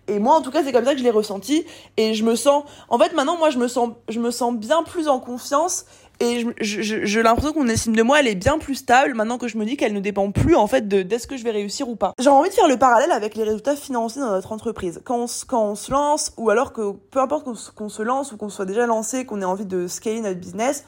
Et 0.08 0.18
moi, 0.18 0.34
en 0.34 0.40
tout 0.40 0.50
cas, 0.50 0.64
c'est 0.64 0.72
comme 0.72 0.84
ça 0.84 0.92
que 0.92 0.98
je 0.98 1.04
l'ai 1.04 1.10
ressenti. 1.10 1.64
Et 1.96 2.14
je 2.14 2.24
me 2.24 2.34
sens, 2.34 2.64
en 2.88 2.98
fait, 2.98 3.12
maintenant, 3.14 3.36
moi, 3.36 3.50
je 3.50 3.58
me 3.58 3.68
sens, 3.68 3.90
je 4.08 4.20
me 4.20 4.30
sens 4.30 4.54
bien 4.54 4.82
plus 4.82 5.06
en 5.06 5.20
confiance 5.20 5.84
et 6.20 6.44
j'ai 6.60 6.82
je, 6.82 7.04
je, 7.04 7.20
l'impression 7.20 7.52
que 7.52 7.58
mon 7.58 7.68
estime 7.68 7.94
de 7.94 8.02
moi, 8.02 8.18
elle 8.18 8.26
est 8.26 8.34
bien 8.34 8.58
plus 8.58 8.74
stable 8.74 9.14
maintenant 9.14 9.38
que 9.38 9.46
je 9.46 9.56
me 9.56 9.64
dis 9.64 9.76
qu'elle 9.76 9.92
ne 9.92 10.00
dépend 10.00 10.30
plus 10.32 10.56
en 10.56 10.66
fait 10.66 10.88
de 10.88 11.02
d'est-ce 11.02 11.28
que 11.28 11.36
je 11.36 11.44
vais 11.44 11.52
réussir 11.52 11.88
ou 11.88 11.94
pas. 11.94 12.12
J'ai 12.18 12.30
envie 12.30 12.48
de 12.48 12.54
faire 12.54 12.66
le 12.66 12.76
parallèle 12.76 13.12
avec 13.12 13.36
les 13.36 13.44
résultats 13.44 13.76
financiers 13.76 14.20
dans 14.20 14.32
notre 14.32 14.50
entreprise. 14.50 15.00
Quand 15.04 15.18
on, 15.18 15.26
quand 15.46 15.64
on 15.64 15.74
se 15.76 15.92
lance, 15.92 16.32
ou 16.36 16.50
alors 16.50 16.72
que 16.72 16.92
peu 17.10 17.20
importe 17.20 17.46
qu'on 17.74 17.88
se 17.88 18.02
lance 18.02 18.32
ou 18.32 18.36
qu'on 18.36 18.48
soit 18.48 18.66
déjà 18.66 18.86
lancé, 18.86 19.24
qu'on 19.24 19.40
ait 19.40 19.44
envie 19.44 19.66
de 19.66 19.86
scaler 19.86 20.20
notre 20.20 20.40
business, 20.40 20.84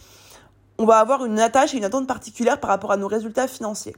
on 0.79 0.85
va 0.85 0.99
avoir 0.99 1.25
une 1.25 1.39
attache 1.39 1.75
et 1.75 1.77
une 1.77 1.85
attente 1.85 2.09
particulière 2.09 2.59
par 2.59 2.71
rapport 2.71 2.91
à 2.91 2.97
nos 2.97 3.09
résultats 3.09 3.47
financiers. 3.47 3.95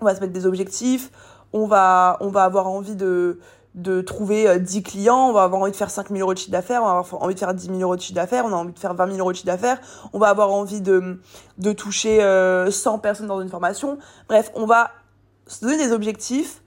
On 0.00 0.04
va 0.04 0.14
se 0.14 0.20
mettre 0.20 0.32
des 0.32 0.44
objectifs, 0.44 1.10
on 1.54 1.66
va, 1.66 2.18
on 2.20 2.28
va 2.28 2.44
avoir 2.44 2.66
envie 2.66 2.96
de, 2.96 3.38
de 3.74 4.00
trouver 4.00 4.58
10 4.58 4.78
euh, 4.78 4.82
clients, 4.82 5.28
on 5.28 5.32
va 5.32 5.42
avoir 5.42 5.62
envie 5.62 5.72
de 5.72 5.76
faire 5.76 5.90
5 5.90 6.08
000 6.08 6.20
euros 6.20 6.32
de 6.32 6.38
chiffre 6.38 6.52
d'affaires, 6.52 6.82
on 6.82 6.86
va 6.86 6.98
avoir 6.98 7.22
envie 7.22 7.34
de 7.34 7.38
faire 7.40 7.52
10 7.52 7.66
000 7.66 7.78
euros 7.80 7.96
de 7.96 8.00
chiffre 8.00 8.14
d'affaires, 8.14 8.44
on 8.44 8.52
a 8.52 8.56
envie 8.56 8.72
de 8.72 8.78
faire 8.78 8.94
20 8.94 9.06
000 9.06 9.18
euros 9.18 9.32
de 9.32 9.36
chiffre 9.36 9.46
d'affaires, 9.46 9.80
on 10.12 10.18
va 10.18 10.28
avoir 10.28 10.52
envie 10.52 10.80
de, 10.80 11.20
de 11.58 11.72
toucher 11.72 12.18
100 12.18 12.22
euh, 12.22 12.98
personnes 12.98 13.26
dans 13.26 13.40
une 13.40 13.48
formation. 13.48 13.98
Bref, 14.28 14.52
on 14.54 14.66
va 14.66 14.92
se 15.48 15.64
donner 15.64 15.76
des 15.76 15.92
objectifs 15.92 16.62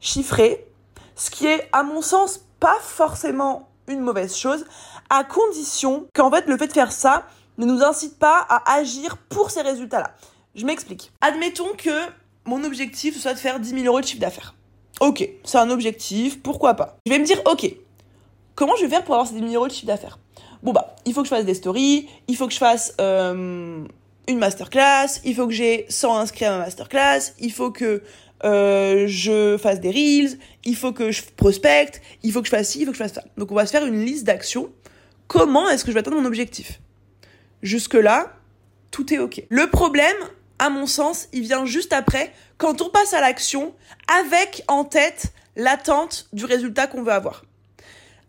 chiffrés, 0.00 0.66
ce 1.14 1.30
qui 1.30 1.46
est, 1.46 1.68
à 1.72 1.84
mon 1.84 2.02
sens, 2.02 2.40
pas 2.58 2.76
forcément 2.80 3.68
une 3.86 4.00
mauvaise 4.00 4.36
chose, 4.36 4.64
à 5.10 5.24
condition 5.24 6.06
qu'en 6.12 6.30
fait, 6.30 6.46
le 6.46 6.56
fait 6.56 6.66
de 6.66 6.72
faire 6.72 6.92
ça 6.92 7.24
ne 7.56 7.66
nous 7.66 7.82
incite 7.82 8.18
pas 8.18 8.44
à 8.48 8.74
agir 8.74 9.16
pour 9.28 9.50
ces 9.50 9.62
résultats-là. 9.62 10.10
Je 10.54 10.64
m'explique. 10.66 11.12
Admettons 11.20 11.72
que 11.76 11.90
mon 12.44 12.64
objectif 12.64 13.16
soit 13.20 13.34
de 13.34 13.38
faire 13.38 13.60
10 13.60 13.70
000 13.70 13.84
euros 13.84 14.00
de 14.00 14.06
chiffre 14.06 14.20
d'affaires. 14.20 14.54
Ok, 15.00 15.28
c'est 15.44 15.58
un 15.58 15.70
objectif, 15.70 16.42
pourquoi 16.42 16.74
pas. 16.74 16.96
Je 17.06 17.12
vais 17.12 17.18
me 17.18 17.24
dire, 17.24 17.40
ok, 17.44 17.72
comment 18.54 18.74
je 18.76 18.82
vais 18.82 18.88
faire 18.88 19.04
pour 19.04 19.14
avoir 19.14 19.28
ces 19.28 19.34
10 19.34 19.40
000 19.40 19.54
euros 19.54 19.68
de 19.68 19.72
chiffre 19.72 19.86
d'affaires? 19.86 20.18
Bon 20.62 20.72
bah, 20.72 20.96
il 21.06 21.14
faut 21.14 21.22
que 21.22 21.28
je 21.28 21.34
fasse 21.34 21.44
des 21.44 21.54
stories, 21.54 22.08
il 22.26 22.36
faut 22.36 22.48
que 22.48 22.52
je 22.52 22.58
fasse 22.58 22.94
euh, 23.00 23.84
une 24.26 24.38
masterclass, 24.38 25.20
il 25.24 25.34
faut 25.36 25.46
que 25.46 25.52
j'ai 25.52 25.86
100 25.88 26.18
inscrits 26.18 26.46
à 26.46 26.50
ma 26.50 26.64
masterclass, 26.64 27.32
il 27.38 27.52
faut 27.52 27.70
que 27.70 28.02
euh, 28.44 29.04
je 29.06 29.56
fasse 29.56 29.80
des 29.80 29.90
reels, 29.90 30.38
il 30.64 30.74
faut 30.74 30.92
que 30.92 31.12
je 31.12 31.22
prospecte, 31.36 32.02
il 32.24 32.32
faut 32.32 32.40
que 32.40 32.46
je 32.46 32.50
fasse 32.50 32.70
ci, 32.70 32.80
il 32.80 32.86
faut 32.86 32.90
que 32.90 32.98
je 32.98 33.02
fasse 33.02 33.14
ça. 33.14 33.24
Donc 33.36 33.52
on 33.52 33.54
va 33.54 33.66
se 33.66 33.70
faire 33.70 33.86
une 33.86 34.04
liste 34.04 34.24
d'actions. 34.24 34.68
Comment 35.28 35.68
est-ce 35.68 35.84
que 35.84 35.90
je 35.90 35.94
vais 35.94 36.00
atteindre 36.00 36.20
mon 36.20 36.26
objectif? 36.26 36.80
Jusque-là, 37.62 38.32
tout 38.90 39.12
est 39.12 39.18
ok. 39.18 39.44
Le 39.48 39.68
problème, 39.68 40.16
à 40.58 40.70
mon 40.70 40.86
sens, 40.86 41.28
il 41.32 41.42
vient 41.42 41.64
juste 41.64 41.92
après, 41.92 42.32
quand 42.56 42.82
on 42.82 42.90
passe 42.90 43.14
à 43.14 43.20
l'action, 43.20 43.74
avec 44.20 44.64
en 44.68 44.84
tête 44.84 45.32
l'attente 45.56 46.28
du 46.32 46.44
résultat 46.44 46.86
qu'on 46.86 47.02
veut 47.02 47.12
avoir. 47.12 47.44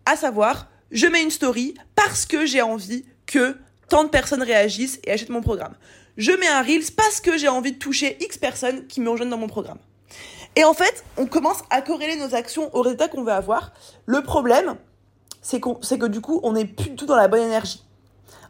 À 0.06 0.16
savoir, 0.16 0.68
je 0.92 1.08
mets 1.08 1.22
une 1.22 1.32
story 1.32 1.76
parce 1.96 2.26
que 2.26 2.46
j'ai 2.46 2.62
envie 2.62 3.06
que 3.26 3.58
tant 3.90 4.04
de 4.04 4.10
personnes 4.10 4.44
réagissent 4.44 5.00
et 5.04 5.12
achètent 5.12 5.30
mon 5.30 5.42
programme. 5.42 5.76
Je 6.18 6.32
mets 6.32 6.48
un 6.48 6.62
Reels 6.62 6.92
parce 6.96 7.22
que 7.22 7.38
j'ai 7.38 7.48
envie 7.48 7.74
de 7.74 7.78
toucher 7.78 8.18
X 8.20 8.38
personnes 8.38 8.88
qui 8.88 9.02
me 9.02 9.10
rejoignent 9.10 9.32
dans 9.32 9.38
mon 9.38 9.48
programme. 9.48 9.80
Et 10.56 10.64
en 10.64 10.74
fait, 10.74 11.04
on 11.18 11.28
commence 11.28 11.60
à 11.70 11.82
corréler 11.82 12.16
nos 12.18 12.36
actions 12.36 12.76
au 12.76 12.82
résultat 12.82 13.08
qu'on 13.08 13.24
veut 13.24 13.32
avoir. 13.32 13.72
Le 14.06 14.22
problème, 14.22 14.76
c'est 15.42 15.60
que 15.62 16.08
du 16.08 16.22
coup, 16.22 16.40
on 16.44 16.54
n'est 16.54 16.66
plus 16.66 16.90
du 16.90 16.96
tout 16.96 17.06
dans 17.06 17.16
la 17.16 17.28
bonne 17.28 17.44
énergie 17.44 17.84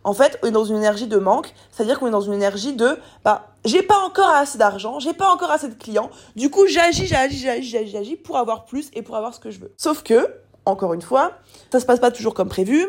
en 0.03 0.13
fait, 0.13 0.39
on 0.43 0.47
est 0.47 0.51
dans 0.51 0.65
une 0.65 0.77
énergie 0.77 1.07
de 1.07 1.17
manque, 1.17 1.53
c'est-à-dire 1.71 1.99
qu'on 1.99 2.07
est 2.07 2.11
dans 2.11 2.21
une 2.21 2.33
énergie 2.33 2.73
de 2.73 2.97
bah 3.23 3.47
j'ai 3.65 3.83
pas 3.83 3.99
encore 3.99 4.29
assez 4.29 4.57
d'argent, 4.57 4.99
j'ai 4.99 5.13
pas 5.13 5.29
encore 5.29 5.51
assez 5.51 5.67
de 5.67 5.75
clients, 5.75 6.09
du 6.35 6.49
coup 6.49 6.65
j'agis, 6.67 7.07
j'agis, 7.07 7.39
j'agis, 7.39 7.69
j'agis, 7.69 7.91
j'agis 7.91 8.15
pour 8.15 8.37
avoir 8.37 8.65
plus 8.65 8.89
et 8.93 9.01
pour 9.01 9.15
avoir 9.15 9.33
ce 9.33 9.39
que 9.39 9.51
je 9.51 9.59
veux. 9.59 9.73
Sauf 9.77 10.03
que, 10.03 10.27
encore 10.65 10.93
une 10.93 11.01
fois, 11.01 11.33
ça 11.71 11.79
se 11.79 11.85
passe 11.85 11.99
pas 11.99 12.11
toujours 12.11 12.33
comme 12.33 12.49
prévu. 12.49 12.85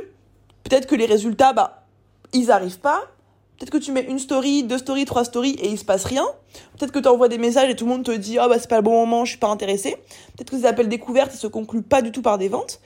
Peut-être 0.64 0.87
que 0.87 0.95
les 0.95 1.07
résultats, 1.07 1.52
bah, 1.52 1.87
ils 2.33 2.50
arrivent 2.50 2.81
pas. 2.81 3.02
Peut-être 3.59 3.71
que 3.71 3.79
tu 3.79 3.93
mets 3.93 4.05
une 4.05 4.19
story, 4.19 4.62
deux 4.62 4.79
stories, 4.79 5.05
trois 5.05 5.25
stories 5.25 5.57
et 5.61 5.69
il 5.69 5.79
se 5.79 5.85
passe 5.85 6.05
rien. 6.05 6.25
Peut-être 6.79 6.93
que 6.93 6.99
tu 6.99 7.09
envoies 7.09 7.29
des 7.29 7.38
messages 7.38 7.69
et 7.69 7.76
tout 7.76 7.85
le 7.85 7.90
monde 7.90 8.05
te 8.05 8.11
dit, 8.11 8.38
ah 8.38 8.49
bah 8.49 8.59
c'est 8.59 8.71
pas 8.71 8.76
le 8.76 8.83
bon 8.83 8.93
moment, 8.93 9.25
je 9.25 9.33
suis 9.33 9.38
pas 9.38 9.49
intéressé. 9.49 9.97
Peut-être 10.37 10.50
que 10.50 10.57
ces 10.57 10.64
appels 10.64 10.88
découvertes, 10.88 11.33
ils 11.35 11.38
se 11.38 11.47
concluent 11.47 11.83
pas 11.83 12.00
du 12.00 12.11
tout 12.11 12.23
par 12.23 12.38
des 12.38 12.49
ventes. 12.49 12.81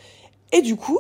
Et 0.52 0.62
du 0.62 0.74
coup, 0.76 0.98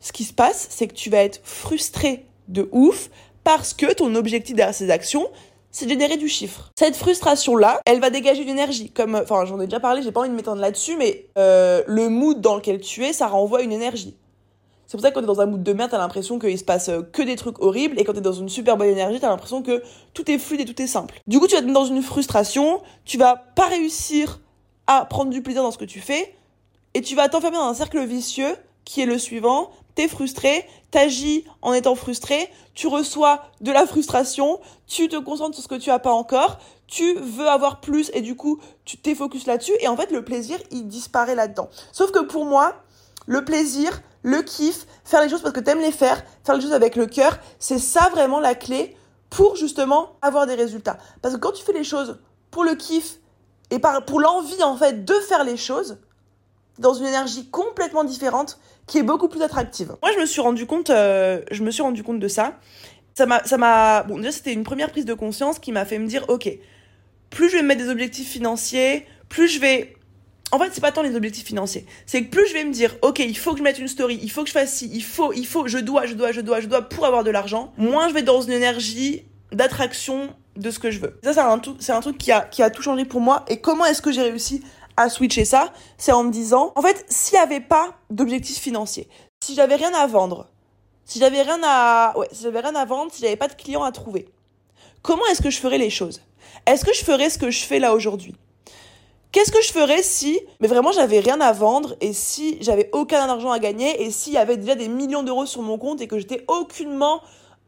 ce 0.00 0.12
qui 0.12 0.24
se 0.24 0.32
passe, 0.32 0.68
c'est 0.70 0.86
que 0.86 0.94
tu 0.94 1.10
vas 1.10 1.24
être 1.24 1.40
frustré 1.42 2.26
de 2.50 2.68
ouf 2.72 3.10
parce 3.44 3.72
que 3.72 3.92
ton 3.94 4.14
objectif 4.14 4.54
derrière 4.54 4.74
ces 4.74 4.90
actions, 4.90 5.30
c'est 5.70 5.86
de 5.86 5.90
générer 5.90 6.16
du 6.16 6.28
chiffre. 6.28 6.70
Cette 6.78 6.96
frustration-là, 6.96 7.80
elle 7.86 8.00
va 8.00 8.10
dégager 8.10 8.42
de 8.42 8.48
l'énergie. 8.48 8.90
Comme, 8.90 9.14
enfin, 9.14 9.44
j'en 9.44 9.60
ai 9.60 9.66
déjà 9.66 9.80
parlé, 9.80 10.02
j'ai 10.02 10.12
pas 10.12 10.20
envie 10.20 10.30
de 10.30 10.34
m'étendre 10.34 10.60
là-dessus, 10.60 10.96
mais 10.96 11.26
euh, 11.38 11.82
le 11.86 12.08
mood 12.08 12.40
dans 12.40 12.56
lequel 12.56 12.80
tu 12.80 13.04
es, 13.04 13.12
ça 13.12 13.28
renvoie 13.28 13.62
une 13.62 13.72
énergie. 13.72 14.16
C'est 14.86 14.96
pour 14.96 15.02
ça 15.02 15.10
que 15.10 15.14
quand 15.14 15.20
t'es 15.20 15.26
dans 15.28 15.40
un 15.40 15.46
mood 15.46 15.62
de 15.62 15.72
merde, 15.72 15.92
t'as 15.92 15.98
l'impression 15.98 16.40
qu'il 16.40 16.58
se 16.58 16.64
passe 16.64 16.88
euh, 16.88 17.02
que 17.02 17.22
des 17.22 17.36
trucs 17.36 17.62
horribles, 17.62 17.98
et 18.00 18.04
quand 18.04 18.12
t'es 18.12 18.20
dans 18.20 18.32
une 18.32 18.48
super 18.48 18.76
bonne 18.76 18.88
énergie, 18.88 19.20
t'as 19.20 19.28
l'impression 19.28 19.62
que 19.62 19.82
tout 20.14 20.28
est 20.28 20.38
fluide 20.38 20.62
et 20.62 20.64
tout 20.64 20.82
est 20.82 20.88
simple. 20.88 21.20
Du 21.28 21.38
coup, 21.38 21.46
tu 21.46 21.54
vas 21.54 21.60
être 21.60 21.72
dans 21.72 21.84
une 21.84 22.02
frustration, 22.02 22.82
tu 23.04 23.16
vas 23.16 23.36
pas 23.36 23.66
réussir 23.66 24.40
à 24.88 25.04
prendre 25.04 25.30
du 25.30 25.42
plaisir 25.42 25.62
dans 25.62 25.70
ce 25.70 25.78
que 25.78 25.84
tu 25.84 26.00
fais, 26.00 26.34
et 26.94 27.02
tu 27.02 27.14
vas 27.14 27.28
t'enfermer 27.28 27.58
dans 27.58 27.68
un 27.68 27.74
cercle 27.74 28.04
vicieux 28.04 28.56
qui 28.84 29.00
est 29.00 29.06
le 29.06 29.18
suivant 29.18 29.70
frustré, 30.08 30.66
t'agis 30.90 31.44
en 31.62 31.72
étant 31.72 31.94
frustré, 31.94 32.50
tu 32.74 32.86
reçois 32.86 33.42
de 33.60 33.72
la 33.72 33.86
frustration, 33.86 34.60
tu 34.86 35.08
te 35.08 35.16
concentres 35.16 35.54
sur 35.54 35.64
ce 35.64 35.68
que 35.68 35.74
tu 35.74 35.90
as 35.90 35.98
pas 35.98 36.12
encore, 36.12 36.58
tu 36.86 37.14
veux 37.14 37.48
avoir 37.48 37.80
plus 37.80 38.10
et 38.14 38.20
du 38.20 38.36
coup 38.36 38.60
tu 38.84 38.96
t'es 38.96 39.14
focus 39.14 39.46
là-dessus 39.46 39.72
et 39.80 39.88
en 39.88 39.96
fait 39.96 40.10
le 40.10 40.24
plaisir 40.24 40.58
il 40.70 40.88
disparaît 40.88 41.34
là-dedans. 41.34 41.70
Sauf 41.92 42.10
que 42.10 42.20
pour 42.20 42.44
moi, 42.44 42.74
le 43.26 43.44
plaisir, 43.44 44.02
le 44.22 44.42
kiff, 44.42 44.86
faire 45.04 45.22
les 45.22 45.28
choses 45.28 45.42
parce 45.42 45.54
que 45.54 45.60
t'aimes 45.60 45.80
les 45.80 45.92
faire, 45.92 46.22
faire 46.44 46.56
les 46.56 46.60
choses 46.60 46.72
avec 46.72 46.96
le 46.96 47.06
cœur, 47.06 47.38
c'est 47.58 47.78
ça 47.78 48.08
vraiment 48.10 48.40
la 48.40 48.54
clé 48.54 48.96
pour 49.30 49.56
justement 49.56 50.16
avoir 50.22 50.46
des 50.46 50.54
résultats. 50.54 50.98
Parce 51.22 51.34
que 51.34 51.40
quand 51.40 51.52
tu 51.52 51.62
fais 51.62 51.72
les 51.72 51.84
choses 51.84 52.18
pour 52.50 52.64
le 52.64 52.74
kiff 52.74 53.18
et 53.70 53.78
pour 54.06 54.20
l'envie 54.20 54.62
en 54.64 54.76
fait 54.76 55.04
de 55.04 55.14
faire 55.14 55.44
les 55.44 55.56
choses, 55.56 55.98
dans 56.80 56.94
une 56.94 57.06
énergie 57.06 57.48
complètement 57.50 58.04
différente 58.04 58.58
qui 58.86 58.98
est 58.98 59.02
beaucoup 59.02 59.28
plus 59.28 59.42
attractive. 59.42 59.94
Moi, 60.02 60.10
je 60.14 60.20
me 60.20 60.26
suis 60.26 60.40
rendu 60.40 60.66
compte, 60.66 60.90
euh, 60.90 61.42
je 61.50 61.62
me 61.62 61.70
suis 61.70 61.82
rendu 61.82 62.02
compte 62.02 62.18
de 62.18 62.28
ça. 62.28 62.58
Ça 63.14 63.26
m'a, 63.26 64.02
bon, 64.04 64.16
déjà, 64.16 64.32
c'était 64.32 64.52
une 64.52 64.64
première 64.64 64.90
prise 64.90 65.04
de 65.04 65.14
conscience 65.14 65.58
qui 65.58 65.72
m'a 65.72 65.84
fait 65.84 65.98
me 65.98 66.06
dire, 66.06 66.24
ok, 66.28 66.50
plus 67.28 67.50
je 67.50 67.56
vais 67.56 67.62
me 67.62 67.68
mettre 67.68 67.82
des 67.82 67.90
objectifs 67.90 68.28
financiers, 68.28 69.06
plus 69.28 69.46
je 69.46 69.60
vais 69.60 69.94
en 70.52 70.58
fait, 70.58 70.70
c'est 70.72 70.80
pas 70.80 70.90
tant 70.90 71.02
les 71.02 71.14
objectifs 71.14 71.46
financiers. 71.46 71.86
C'est 72.06 72.24
que 72.24 72.30
plus 72.30 72.48
je 72.48 72.54
vais 72.54 72.64
me 72.64 72.72
dire, 72.72 72.96
ok, 73.02 73.20
il 73.20 73.38
faut 73.38 73.52
que 73.52 73.58
je 73.58 73.62
mette 73.62 73.78
une 73.78 73.86
story, 73.86 74.18
il 74.20 74.30
faut 74.30 74.42
que 74.42 74.48
je 74.48 74.52
fasse 74.52 74.72
ci, 74.72 74.90
il 74.92 75.04
faut, 75.04 75.32
il 75.32 75.46
faut, 75.46 75.68
je 75.68 75.78
dois, 75.78 76.06
je 76.06 76.14
dois, 76.14 76.32
je 76.32 76.40
dois, 76.40 76.60
je 76.60 76.66
dois 76.66 76.82
pour 76.82 77.06
avoir 77.06 77.22
de 77.22 77.30
l'argent, 77.30 77.72
moins 77.76 78.08
je 78.08 78.14
vais 78.14 78.22
dans 78.22 78.40
une 78.40 78.52
énergie 78.52 79.22
d'attraction 79.52 80.34
de 80.56 80.70
ce 80.70 80.78
que 80.78 80.90
je 80.90 80.98
veux. 80.98 81.18
Ça, 81.22 81.32
c'est 81.32 81.40
un, 81.40 81.60
c'est 81.78 81.92
un 81.92 82.00
truc 82.00 82.18
qui 82.18 82.32
a, 82.32 82.40
qui 82.40 82.62
a 82.62 82.70
tout 82.70 82.82
changé 82.82 83.04
pour 83.04 83.20
moi. 83.20 83.44
Et 83.48 83.60
comment 83.60 83.84
est-ce 83.86 84.02
que 84.02 84.10
j'ai 84.10 84.22
réussi 84.22 84.62
à 85.00 85.08
switcher 85.08 85.44
ça 85.44 85.72
C'est 85.98 86.12
en 86.12 86.24
me 86.24 86.30
disant, 86.30 86.72
en 86.76 86.82
fait, 86.82 87.04
s'il 87.08 87.38
n'y 87.38 87.42
avait 87.42 87.60
pas 87.60 87.94
d'objectifs 88.10 88.58
financiers, 88.58 89.08
si 89.42 89.54
j'avais 89.54 89.76
rien 89.76 89.92
à 89.94 90.06
vendre, 90.06 90.46
si 91.04 91.18
j'avais 91.18 91.42
rien 91.42 91.60
à, 91.64 92.16
ouais, 92.16 92.28
si 92.32 92.42
j'avais 92.42 92.60
rien 92.60 92.74
à 92.74 92.84
vendre, 92.84 93.12
si 93.12 93.22
j'avais 93.22 93.36
pas 93.36 93.48
de 93.48 93.54
clients 93.54 93.82
à 93.82 93.92
trouver, 93.92 94.28
comment 95.02 95.26
est-ce 95.30 95.42
que 95.42 95.50
je 95.50 95.58
ferais 95.58 95.78
les 95.78 95.90
choses? 95.90 96.22
Est-ce 96.66 96.84
que 96.84 96.94
je 96.94 97.04
ferais 97.04 97.30
ce 97.30 97.38
que 97.38 97.50
je 97.50 97.64
fais 97.64 97.78
là 97.78 97.94
aujourd'hui? 97.94 98.34
Qu'est-ce 99.32 99.52
que 99.52 99.62
je 99.62 99.72
ferais 99.72 100.02
si, 100.02 100.40
mais 100.58 100.66
vraiment, 100.66 100.90
j'avais 100.90 101.20
rien 101.20 101.40
à 101.40 101.52
vendre 101.52 101.94
et 102.00 102.12
si 102.12 102.58
j'avais 102.60 102.90
aucun 102.92 103.28
argent 103.28 103.52
à 103.52 103.60
gagner 103.60 104.02
et 104.02 104.10
s'il 104.10 104.32
y 104.32 104.36
avait 104.36 104.56
déjà 104.56 104.74
des 104.74 104.88
millions 104.88 105.22
d'euros 105.22 105.46
sur 105.46 105.62
mon 105.62 105.78
compte 105.78 106.00
et 106.00 106.08
que 106.08 106.18
j'étais 106.18 106.44
aucunement 106.48 107.22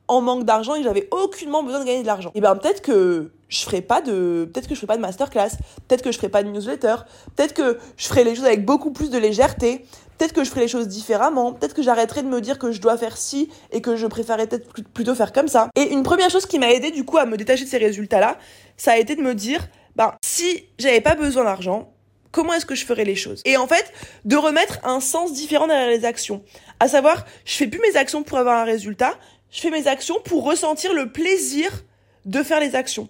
en 0.09 0.21
manque 0.21 0.45
d'argent 0.45 0.75
et 0.75 0.83
j'avais 0.83 1.09
aucunement 1.11 1.63
besoin 1.63 1.81
de 1.81 1.85
gagner 1.85 2.03
de 2.03 2.07
l'argent. 2.07 2.31
Et 2.35 2.41
ben 2.41 2.57
peut-être 2.57 2.83
que 2.83 3.33
je 3.49 3.61
ferais 3.61 3.83
pas 3.83 4.01
de 4.01 4.49
peut-être 4.53 4.69
que 4.69 4.75
je 4.75 4.81
ferais 4.81 4.87
pas 4.87 4.97
de 4.97 5.03
masterclass, 5.03 5.51
peut-être 5.89 6.03
que 6.03 6.11
je 6.11 6.17
ferais 6.17 6.29
pas 6.29 6.43
de 6.43 6.49
newsletter, 6.49 6.97
peut-être 7.37 7.55
que 7.55 7.79
je 7.97 8.07
ferais 8.07 8.25
les 8.25 8.35
choses 8.35 8.47
avec 8.47 8.65
beaucoup 8.65 8.93
plus 8.93 9.11
de 9.11 9.19
légèreté, 9.19 9.85
peut-être 10.19 10.33
que 10.33 10.45
je 10.45 10.51
ferais 10.51 10.63
les 10.63 10.69
choses 10.69 10.89
différemment, 10.89 11.53
peut-être 11.53 11.75
que 11.75 11.83
j'arrêterais 11.83 12.23
de 12.23 12.29
me 12.29 12.41
dire 12.41 12.59
que 12.59 12.73
je 12.73 12.81
dois 12.81 12.97
faire 12.97 13.17
ci 13.17 13.51
et 13.71 13.81
que 13.81 13.97
je 13.97 14.07
préférerais 14.07 14.47
peut-être 14.47 14.73
plutôt 14.93 15.15
faire 15.15 15.33
comme 15.33 15.49
ça. 15.49 15.69
Et 15.77 15.93
une 15.93 16.03
première 16.03 16.31
chose 16.31 16.47
qui 16.47 16.59
m'a 16.59 16.71
aidé 16.73 16.91
du 16.91 17.05
coup 17.05 17.19
à 17.19 17.27
me 17.27 17.37
détacher 17.37 17.65
de 17.65 17.71
ces 17.71 17.79
résultats-là, 17.79 18.39
ça 18.77 18.93
a 18.93 18.97
été 18.97 19.17
de 19.17 19.23
me 19.23 19.35
dire 19.35 19.69
ben, 19.97 20.15
si 20.25 20.65
j'avais 20.79 21.01
pas 21.01 21.15
besoin 21.15 21.45
d'argent, 21.45 21.93
comment 22.31 22.55
est-ce 22.55 22.67
que 22.67 22.75
je 22.75 22.85
ferais 22.85 23.05
les 23.05 23.17
choses? 23.17 23.43
Et 23.45 23.57
en 23.57 23.67
fait, 23.67 23.93
de 24.25 24.37
remettre 24.37 24.79
un 24.85 25.01
sens 25.01 25.33
différent 25.33 25.67
derrière 25.67 25.91
les 25.91 26.05
actions. 26.05 26.43
À 26.81 26.89
savoir, 26.89 27.25
je 27.45 27.55
fais 27.55 27.67
plus 27.67 27.81
mes 27.81 27.97
actions 27.97 28.23
pour 28.23 28.39
avoir 28.39 28.59
un 28.59 28.65
résultat, 28.65 29.15
je 29.53 29.61
fais 29.61 29.71
mes 29.71 29.87
actions 29.87 30.17
pour 30.25 30.45
ressentir 30.45 30.93
le 30.95 31.13
plaisir 31.13 31.85
de 32.25 32.43
faire 32.43 32.59
les 32.59 32.75
actions. 32.75 33.09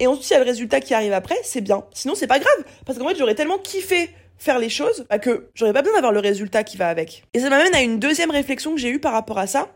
Et 0.00 0.06
ensuite, 0.06 0.30
il 0.30 0.32
y 0.32 0.36
a 0.36 0.40
le 0.40 0.44
résultat 0.44 0.80
qui 0.80 0.94
arrive 0.94 1.12
après, 1.12 1.36
c'est 1.44 1.60
bien. 1.60 1.84
Sinon, 1.92 2.14
c'est 2.16 2.26
pas 2.26 2.40
grave. 2.40 2.64
Parce 2.84 2.98
qu'en 2.98 3.06
fait, 3.06 3.16
j'aurais 3.16 3.36
tellement 3.36 3.58
kiffé 3.58 4.10
faire 4.38 4.58
les 4.58 4.68
choses 4.68 5.06
bah, 5.08 5.18
que 5.18 5.50
j'aurais 5.54 5.72
pas 5.72 5.82
besoin 5.82 5.96
d'avoir 5.96 6.12
le 6.12 6.20
résultat 6.20 6.64
qui 6.64 6.76
va 6.76 6.88
avec. 6.88 7.24
Et 7.34 7.40
ça 7.40 7.50
m'amène 7.50 7.74
à 7.74 7.82
une 7.82 8.00
deuxième 8.00 8.30
réflexion 8.30 8.74
que 8.74 8.80
j'ai 8.80 8.88
eue 8.88 8.98
par 8.98 9.12
rapport 9.12 9.38
à 9.38 9.46
ça. 9.46 9.68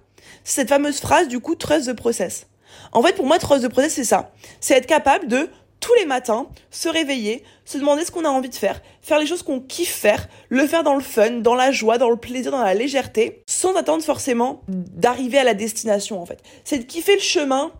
C'est 0.42 0.62
cette 0.62 0.70
fameuse 0.70 0.98
phrase, 0.98 1.28
du 1.28 1.38
coup, 1.40 1.54
trust 1.54 1.92
the 1.92 1.94
process. 1.94 2.46
En 2.92 3.02
fait, 3.02 3.14
pour 3.14 3.26
moi, 3.26 3.38
trust 3.38 3.64
the 3.64 3.70
process, 3.70 3.92
c'est 3.94 4.04
ça. 4.04 4.32
C'est 4.60 4.74
être 4.74 4.86
capable 4.86 5.28
de 5.28 5.48
tous 5.80 5.94
les 5.94 6.06
matins, 6.06 6.48
se 6.70 6.88
réveiller, 6.88 7.44
se 7.64 7.78
demander 7.78 8.04
ce 8.04 8.10
qu'on 8.10 8.24
a 8.24 8.28
envie 8.28 8.48
de 8.48 8.54
faire, 8.54 8.80
faire 9.02 9.18
les 9.18 9.26
choses 9.26 9.42
qu'on 9.42 9.60
kiffe 9.60 9.94
faire, 9.94 10.28
le 10.48 10.66
faire 10.66 10.82
dans 10.82 10.94
le 10.94 11.00
fun, 11.00 11.30
dans 11.40 11.54
la 11.54 11.70
joie, 11.70 11.98
dans 11.98 12.10
le 12.10 12.16
plaisir, 12.16 12.50
dans 12.50 12.62
la 12.62 12.74
légèreté, 12.74 13.42
sans 13.46 13.74
attendre 13.76 14.02
forcément 14.02 14.62
d'arriver 14.68 15.38
à 15.38 15.44
la 15.44 15.54
destination 15.54 16.20
en 16.20 16.26
fait. 16.26 16.42
C'est 16.64 16.78
de 16.78 16.84
kiffer 16.84 17.14
le 17.14 17.20
chemin 17.20 17.72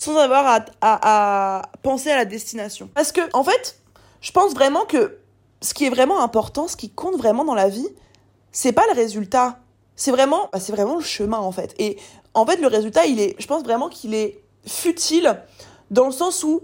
sans 0.00 0.16
avoir 0.16 0.62
à, 0.80 1.62
penser 1.82 2.10
à 2.10 2.16
la 2.16 2.24
destination. 2.24 2.88
Parce 2.94 3.12
que, 3.12 3.20
en 3.34 3.44
fait, 3.44 3.78
je 4.22 4.32
pense 4.32 4.54
vraiment 4.54 4.86
que 4.86 5.18
ce 5.60 5.74
qui 5.74 5.84
est 5.84 5.90
vraiment 5.90 6.22
important, 6.22 6.68
ce 6.68 6.76
qui 6.76 6.88
compte 6.88 7.16
vraiment 7.16 7.44
dans 7.44 7.54
la 7.54 7.68
vie, 7.68 7.88
c'est 8.50 8.72
pas 8.72 8.84
le 8.86 8.94
résultat. 8.94 9.58
C'est 9.96 10.10
vraiment, 10.10 10.48
bah, 10.54 10.58
c'est 10.58 10.72
vraiment 10.72 10.96
le 10.96 11.04
chemin 11.04 11.36
en 11.36 11.52
fait. 11.52 11.74
Et 11.78 11.98
en 12.32 12.46
fait, 12.46 12.56
le 12.56 12.66
résultat, 12.66 13.04
il 13.04 13.20
est, 13.20 13.36
je 13.38 13.46
pense 13.46 13.62
vraiment 13.62 13.90
qu'il 13.90 14.14
est 14.14 14.40
futile 14.66 15.38
dans 15.90 16.06
le 16.06 16.12
sens 16.12 16.44
où 16.44 16.62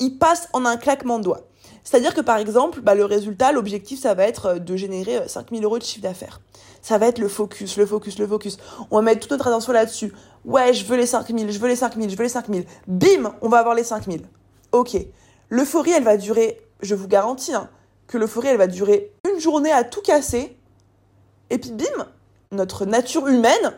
il 0.00 0.18
passe 0.18 0.48
en 0.52 0.64
un 0.64 0.76
claquement 0.76 1.18
de 1.18 1.24
doigts. 1.24 1.42
C'est-à-dire 1.84 2.14
que 2.14 2.20
par 2.20 2.38
exemple, 2.38 2.80
bah, 2.80 2.94
le 2.94 3.04
résultat, 3.04 3.52
l'objectif, 3.52 4.00
ça 4.00 4.14
va 4.14 4.24
être 4.24 4.46
euh, 4.46 4.58
de 4.58 4.76
générer 4.76 5.28
5000 5.28 5.60
euh, 5.60 5.64
euros 5.64 5.78
de 5.78 5.84
chiffre 5.84 6.02
d'affaires. 6.02 6.40
Ça 6.82 6.98
va 6.98 7.06
être 7.06 7.18
le 7.18 7.28
focus, 7.28 7.76
le 7.76 7.86
focus, 7.86 8.18
le 8.18 8.26
focus. 8.26 8.58
On 8.90 8.96
va 8.96 9.02
mettre 9.02 9.20
toute 9.20 9.30
notre 9.30 9.46
attention 9.46 9.72
là-dessus. 9.72 10.12
Ouais, 10.44 10.72
je 10.72 10.84
veux 10.84 10.96
les 10.96 11.06
5000, 11.06 11.50
je 11.50 11.58
veux 11.58 11.68
les 11.68 11.76
5000, 11.76 12.10
je 12.10 12.16
veux 12.16 12.22
les 12.22 12.28
5000. 12.28 12.64
Bim, 12.86 13.34
on 13.40 13.48
va 13.48 13.58
avoir 13.58 13.74
les 13.74 13.84
5000. 13.84 14.22
Ok. 14.72 14.96
L'euphorie, 15.50 15.92
elle 15.92 16.04
va 16.04 16.16
durer, 16.16 16.60
je 16.80 16.94
vous 16.94 17.06
garantis, 17.06 17.54
hein, 17.54 17.68
que 18.06 18.18
l'euphorie, 18.18 18.48
elle 18.48 18.58
va 18.58 18.66
durer 18.66 19.12
une 19.30 19.40
journée 19.40 19.72
à 19.72 19.84
tout 19.84 20.02
casser. 20.02 20.56
Et 21.50 21.58
puis 21.58 21.70
bim, 21.70 22.06
notre 22.50 22.86
nature 22.86 23.28
humaine 23.28 23.72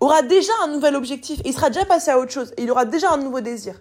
aura 0.00 0.22
déjà 0.22 0.52
un 0.64 0.68
nouvel 0.68 0.96
objectif. 0.96 1.40
Et 1.40 1.48
il 1.48 1.52
sera 1.54 1.70
déjà 1.70 1.84
passé 1.84 2.10
à 2.10 2.18
autre 2.18 2.32
chose. 2.32 2.52
Il 2.58 2.70
aura 2.70 2.84
déjà 2.84 3.12
un 3.12 3.18
nouveau 3.18 3.40
désir. 3.40 3.80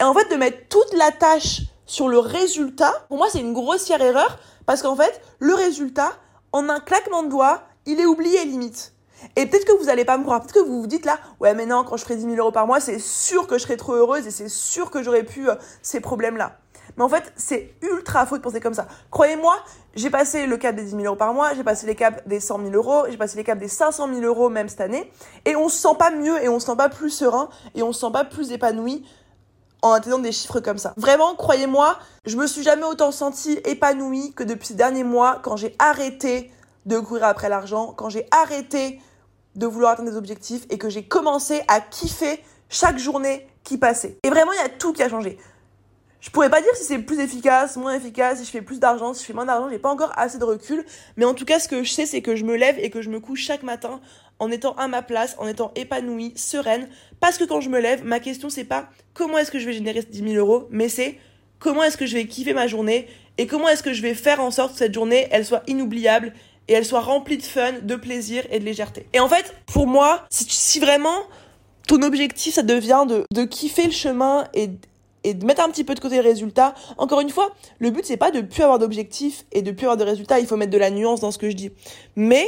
Et 0.00 0.04
en 0.04 0.14
fait, 0.14 0.30
de 0.30 0.36
mettre 0.36 0.68
toute 0.68 0.92
la 0.94 1.10
tâche 1.12 1.62
sur 1.86 2.08
le 2.08 2.18
résultat, 2.18 2.92
pour 3.08 3.18
moi, 3.18 3.28
c'est 3.30 3.40
une 3.40 3.52
grossière 3.52 4.00
erreur 4.00 4.38
parce 4.66 4.82
qu'en 4.82 4.96
fait, 4.96 5.20
le 5.38 5.54
résultat, 5.54 6.12
en 6.52 6.68
un 6.68 6.80
claquement 6.80 7.22
de 7.22 7.28
doigts, 7.28 7.62
il 7.86 8.00
est 8.00 8.06
oublié 8.06 8.44
limite. 8.44 8.92
Et 9.36 9.46
peut-être 9.46 9.64
que 9.64 9.72
vous 9.72 9.88
allez 9.88 10.04
pas 10.04 10.18
me 10.18 10.22
croire, 10.22 10.40
peut-être 10.40 10.54
que 10.54 10.60
vous 10.60 10.80
vous 10.80 10.86
dites 10.86 11.06
là, 11.06 11.18
ouais 11.40 11.54
mais 11.54 11.66
non, 11.66 11.84
quand 11.84 11.96
je 11.96 12.04
ferai 12.04 12.16
10 12.16 12.22
000 12.22 12.36
euros 12.36 12.52
par 12.52 12.66
mois, 12.66 12.80
c'est 12.80 12.98
sûr 12.98 13.46
que 13.46 13.56
je 13.56 13.62
serai 13.62 13.76
trop 13.76 13.94
heureuse 13.94 14.26
et 14.26 14.30
c'est 14.30 14.48
sûr 14.48 14.90
que 14.90 15.02
j'aurais 15.02 15.22
pu 15.22 15.48
euh, 15.48 15.54
ces 15.82 16.00
problèmes-là. 16.00 16.58
Mais 16.96 17.04
en 17.04 17.08
fait, 17.08 17.32
c'est 17.36 17.74
ultra 17.82 18.26
faux 18.26 18.36
de 18.36 18.42
penser 18.42 18.60
comme 18.60 18.74
ça. 18.74 18.86
Croyez-moi, 19.10 19.56
j'ai 19.94 20.10
passé 20.10 20.46
le 20.46 20.56
cap 20.56 20.76
des 20.76 20.84
10 20.84 20.90
000 20.90 21.02
euros 21.04 21.16
par 21.16 21.34
mois, 21.34 21.54
j'ai 21.54 21.64
passé 21.64 21.86
les 21.86 21.94
caps 21.94 22.22
des 22.26 22.40
100 22.40 22.58
000 22.58 22.70
euros, 22.74 23.04
j'ai 23.08 23.16
passé 23.16 23.36
les 23.36 23.44
caps 23.44 23.60
des 23.60 23.68
500 23.68 24.08
000 24.12 24.20
euros 24.20 24.48
même 24.48 24.68
cette 24.68 24.80
année, 24.80 25.10
et 25.44 25.56
on 25.56 25.68
se 25.68 25.76
sent 25.76 25.96
pas 25.98 26.10
mieux 26.10 26.42
et 26.42 26.48
on 26.48 26.60
se 26.60 26.66
sent 26.66 26.76
pas 26.76 26.88
plus 26.88 27.10
serein 27.10 27.48
et 27.74 27.82
on 27.82 27.92
se 27.92 28.00
sent 28.00 28.12
pas 28.12 28.24
plus 28.24 28.52
épanoui 28.52 29.04
en 29.84 29.92
atteignant 29.92 30.18
des 30.18 30.32
chiffres 30.32 30.60
comme 30.60 30.78
ça. 30.78 30.94
Vraiment, 30.96 31.34
croyez-moi, 31.34 31.98
je 32.24 32.36
me 32.36 32.46
suis 32.46 32.62
jamais 32.62 32.84
autant 32.84 33.12
sentie 33.12 33.60
épanouie 33.66 34.32
que 34.32 34.42
depuis 34.42 34.68
ces 34.68 34.74
derniers 34.74 35.04
mois 35.04 35.40
quand 35.42 35.56
j'ai 35.56 35.76
arrêté 35.78 36.50
de 36.86 36.98
courir 36.98 37.24
après 37.24 37.50
l'argent, 37.50 37.92
quand 37.94 38.08
j'ai 38.08 38.26
arrêté 38.30 38.98
de 39.56 39.66
vouloir 39.66 39.92
atteindre 39.92 40.10
des 40.10 40.16
objectifs 40.16 40.64
et 40.70 40.78
que 40.78 40.88
j'ai 40.88 41.04
commencé 41.04 41.62
à 41.68 41.80
kiffer 41.80 42.42
chaque 42.70 42.98
journée 42.98 43.46
qui 43.62 43.76
passait. 43.76 44.18
Et 44.22 44.30
vraiment, 44.30 44.52
il 44.52 44.56
y 44.56 44.64
a 44.64 44.70
tout 44.70 44.94
qui 44.94 45.02
a 45.02 45.08
changé. 45.10 45.38
Je 46.20 46.30
pourrais 46.30 46.48
pas 46.48 46.62
dire 46.62 46.74
si 46.74 46.84
c'est 46.84 46.98
plus 46.98 47.20
efficace, 47.20 47.76
moins 47.76 47.92
efficace, 47.92 48.38
si 48.38 48.46
je 48.46 48.50
fais 48.50 48.62
plus 48.62 48.80
d'argent, 48.80 49.12
si 49.12 49.20
je 49.20 49.26
fais 49.26 49.34
moins 49.34 49.44
d'argent, 49.44 49.68
j'ai 49.68 49.78
pas 49.78 49.90
encore 49.90 50.12
assez 50.16 50.38
de 50.38 50.44
recul, 50.44 50.82
mais 51.18 51.26
en 51.26 51.34
tout 51.34 51.44
cas, 51.44 51.60
ce 51.60 51.68
que 51.68 51.84
je 51.84 51.92
sais, 51.92 52.06
c'est 52.06 52.22
que 52.22 52.34
je 52.34 52.44
me 52.44 52.56
lève 52.56 52.78
et 52.78 52.88
que 52.88 53.02
je 53.02 53.10
me 53.10 53.20
couche 53.20 53.42
chaque 53.42 53.62
matin 53.62 54.00
en 54.38 54.50
étant 54.50 54.74
à 54.74 54.88
ma 54.88 55.02
place, 55.02 55.36
en 55.38 55.46
étant 55.46 55.72
épanouie, 55.76 56.32
sereine. 56.36 56.88
Parce 57.20 57.38
que 57.38 57.44
quand 57.44 57.60
je 57.60 57.68
me 57.68 57.80
lève, 57.80 58.04
ma 58.04 58.20
question 58.20 58.48
c'est 58.48 58.64
pas 58.64 58.88
comment 59.12 59.38
est-ce 59.38 59.50
que 59.50 59.58
je 59.58 59.66
vais 59.66 59.72
générer 59.72 60.02
10 60.02 60.18
000 60.18 60.34
euros, 60.34 60.66
mais 60.70 60.88
c'est 60.88 61.18
comment 61.58 61.82
est-ce 61.82 61.96
que 61.96 62.06
je 62.06 62.14
vais 62.14 62.26
kiffer 62.26 62.52
ma 62.52 62.66
journée 62.66 63.08
et 63.38 63.46
comment 63.46 63.68
est-ce 63.68 63.82
que 63.82 63.92
je 63.92 64.02
vais 64.02 64.14
faire 64.14 64.40
en 64.40 64.50
sorte 64.50 64.72
que 64.72 64.78
cette 64.78 64.94
journée 64.94 65.28
elle 65.30 65.44
soit 65.44 65.62
inoubliable 65.66 66.32
et 66.68 66.72
elle 66.72 66.84
soit 66.84 67.00
remplie 67.00 67.36
de 67.36 67.42
fun, 67.42 67.72
de 67.82 67.96
plaisir 67.96 68.44
et 68.50 68.58
de 68.58 68.64
légèreté. 68.64 69.06
Et 69.12 69.20
en 69.20 69.28
fait, 69.28 69.54
pour 69.66 69.86
moi, 69.86 70.24
si, 70.30 70.80
vraiment 70.80 71.22
ton 71.86 72.02
objectif 72.02 72.54
ça 72.54 72.62
devient 72.62 73.04
de, 73.06 73.24
de 73.32 73.44
kiffer 73.44 73.84
le 73.84 73.92
chemin 73.92 74.48
et, 74.54 74.70
et 75.24 75.34
de 75.34 75.44
mettre 75.44 75.62
un 75.62 75.68
petit 75.68 75.84
peu 75.84 75.94
de 75.94 76.00
côté 76.00 76.16
le 76.16 76.22
résultat. 76.22 76.74
Encore 76.96 77.20
une 77.20 77.30
fois, 77.30 77.52
le 77.78 77.90
but 77.90 78.04
c'est 78.04 78.16
pas 78.16 78.30
de 78.30 78.40
plus 78.40 78.62
avoir 78.62 78.78
d'objectifs 78.78 79.44
et 79.52 79.62
de 79.62 79.70
plus 79.72 79.84
avoir 79.84 79.96
de 79.96 80.04
résultats, 80.04 80.38
il 80.38 80.46
faut 80.46 80.56
mettre 80.56 80.72
de 80.72 80.78
la 80.78 80.90
nuance 80.90 81.20
dans 81.20 81.30
ce 81.30 81.38
que 81.38 81.50
je 81.50 81.56
dis. 81.56 81.70
Mais 82.16 82.46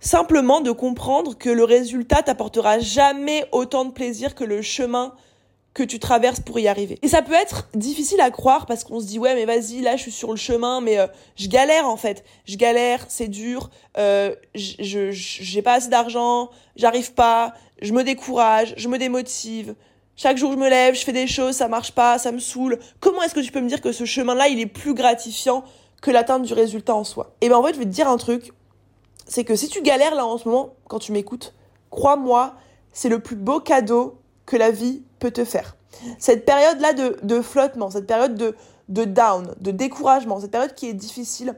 Simplement 0.00 0.62
de 0.62 0.70
comprendre 0.70 1.36
que 1.36 1.50
le 1.50 1.64
résultat 1.64 2.22
t'apportera 2.22 2.78
jamais 2.78 3.44
autant 3.52 3.84
de 3.84 3.92
plaisir 3.92 4.34
que 4.34 4.44
le 4.44 4.62
chemin 4.62 5.14
que 5.74 5.82
tu 5.82 5.98
traverses 5.98 6.40
pour 6.40 6.58
y 6.58 6.68
arriver. 6.68 6.98
Et 7.02 7.08
ça 7.08 7.22
peut 7.22 7.34
être 7.34 7.68
difficile 7.74 8.20
à 8.20 8.30
croire 8.30 8.66
parce 8.66 8.82
qu'on 8.82 8.98
se 8.98 9.06
dit 9.06 9.18
ouais 9.18 9.34
mais 9.34 9.44
vas-y 9.44 9.82
là 9.82 9.96
je 9.96 10.02
suis 10.02 10.10
sur 10.10 10.30
le 10.30 10.36
chemin 10.36 10.80
mais 10.80 10.98
euh, 10.98 11.06
je 11.36 11.48
galère 11.48 11.86
en 11.86 11.96
fait, 11.96 12.24
je 12.46 12.56
galère, 12.56 13.04
c'est 13.08 13.28
dur, 13.28 13.70
euh, 13.98 14.34
je 14.54 15.10
j'ai 15.12 15.62
pas 15.62 15.74
assez 15.74 15.88
d'argent, 15.88 16.50
j'arrive 16.76 17.12
pas, 17.12 17.54
je 17.80 17.92
me 17.92 18.02
décourage, 18.02 18.74
je 18.76 18.88
me 18.88 18.98
démotive. 18.98 19.74
Chaque 20.16 20.38
jour 20.38 20.52
je 20.52 20.56
me 20.56 20.68
lève, 20.68 20.94
je 20.94 21.04
fais 21.04 21.12
des 21.12 21.28
choses, 21.28 21.56
ça 21.56 21.68
marche 21.68 21.92
pas, 21.92 22.18
ça 22.18 22.32
me 22.32 22.40
saoule. 22.40 22.78
Comment 22.98 23.22
est-ce 23.22 23.34
que 23.34 23.40
tu 23.40 23.52
peux 23.52 23.60
me 23.60 23.68
dire 23.68 23.80
que 23.80 23.92
ce 23.92 24.04
chemin-là 24.04 24.48
il 24.48 24.58
est 24.60 24.66
plus 24.66 24.94
gratifiant 24.94 25.62
que 26.02 26.10
l'atteinte 26.10 26.42
du 26.42 26.52
résultat 26.52 26.94
en 26.94 27.04
soi? 27.04 27.36
Et 27.42 27.48
ben 27.48 27.56
en 27.56 27.62
fait 27.62 27.74
je 27.74 27.78
vais 27.78 27.84
te 27.84 27.90
dire 27.90 28.08
un 28.08 28.16
truc, 28.16 28.52
c'est 29.30 29.44
que 29.44 29.54
si 29.54 29.68
tu 29.68 29.80
galères 29.80 30.16
là 30.16 30.26
en 30.26 30.38
ce 30.38 30.48
moment, 30.48 30.74
quand 30.88 30.98
tu 30.98 31.12
m'écoutes, 31.12 31.54
crois-moi, 31.90 32.54
c'est 32.92 33.08
le 33.08 33.20
plus 33.20 33.36
beau 33.36 33.60
cadeau 33.60 34.18
que 34.44 34.56
la 34.56 34.72
vie 34.72 35.04
peut 35.20 35.30
te 35.30 35.44
faire. 35.44 35.76
Cette 36.18 36.44
période-là 36.44 36.94
de, 36.94 37.16
de, 37.22 37.40
flottement, 37.40 37.90
cette 37.90 38.08
période 38.08 38.34
de, 38.34 38.56
de 38.88 39.04
down, 39.04 39.54
de 39.60 39.70
découragement, 39.70 40.40
cette 40.40 40.50
période 40.50 40.74
qui 40.74 40.88
est 40.88 40.94
difficile, 40.94 41.54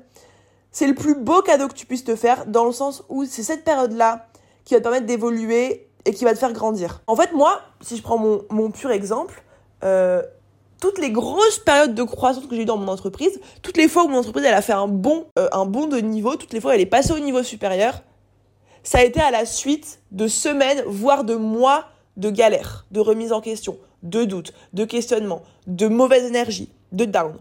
c'est 0.70 0.86
le 0.86 0.94
plus 0.94 1.14
beau 1.14 1.40
cadeau 1.40 1.66
que 1.66 1.72
tu 1.72 1.86
puisses 1.86 2.04
te 2.04 2.14
faire 2.14 2.44
dans 2.44 2.66
le 2.66 2.72
sens 2.72 3.04
où 3.08 3.24
c'est 3.24 3.42
cette 3.42 3.64
période-là 3.64 4.26
qui 4.66 4.74
va 4.74 4.80
te 4.80 4.82
permettre 4.82 5.06
d'évoluer 5.06 5.88
et 6.04 6.12
qui 6.12 6.24
va 6.24 6.34
te 6.34 6.38
faire 6.38 6.52
grandir. 6.52 7.00
En 7.06 7.16
fait, 7.16 7.32
moi, 7.32 7.62
si 7.80 7.96
je 7.96 8.02
prends 8.02 8.18
mon, 8.18 8.44
mon 8.50 8.70
pur 8.70 8.90
exemple, 8.90 9.42
euh, 9.82 10.20
toutes 10.82 10.98
les 10.98 11.12
grosses 11.12 11.60
périodes 11.60 11.94
de 11.94 12.02
croissance 12.02 12.44
que 12.44 12.56
j'ai 12.56 12.62
eues 12.62 12.66
dans 12.66 12.76
mon 12.76 12.88
entreprise, 12.88 13.40
toutes 13.62 13.76
les 13.76 13.86
fois 13.86 14.02
où 14.02 14.08
mon 14.08 14.18
entreprise 14.18 14.44
a 14.46 14.60
fait 14.60 14.72
un 14.72 14.88
bon, 14.88 15.26
euh, 15.38 15.48
un 15.52 15.64
bon 15.64 15.86
de 15.86 15.98
niveau, 15.98 16.34
toutes 16.34 16.52
les 16.52 16.60
fois 16.60 16.72
où 16.72 16.74
elle 16.74 16.80
est 16.80 16.86
passée 16.86 17.12
au 17.12 17.20
niveau 17.20 17.44
supérieur, 17.44 18.02
ça 18.82 18.98
a 18.98 19.04
été 19.04 19.20
à 19.20 19.30
la 19.30 19.46
suite 19.46 20.00
de 20.10 20.26
semaines, 20.26 20.82
voire 20.84 21.22
de 21.22 21.36
mois 21.36 21.84
de 22.16 22.30
galères, 22.30 22.84
de 22.90 22.98
remise 22.98 23.30
en 23.30 23.40
question, 23.40 23.78
de 24.02 24.24
doutes, 24.24 24.52
de 24.72 24.84
questionnements, 24.84 25.44
de 25.68 25.86
mauvaise 25.86 26.24
énergie, 26.24 26.68
de 26.90 27.04
down. 27.04 27.34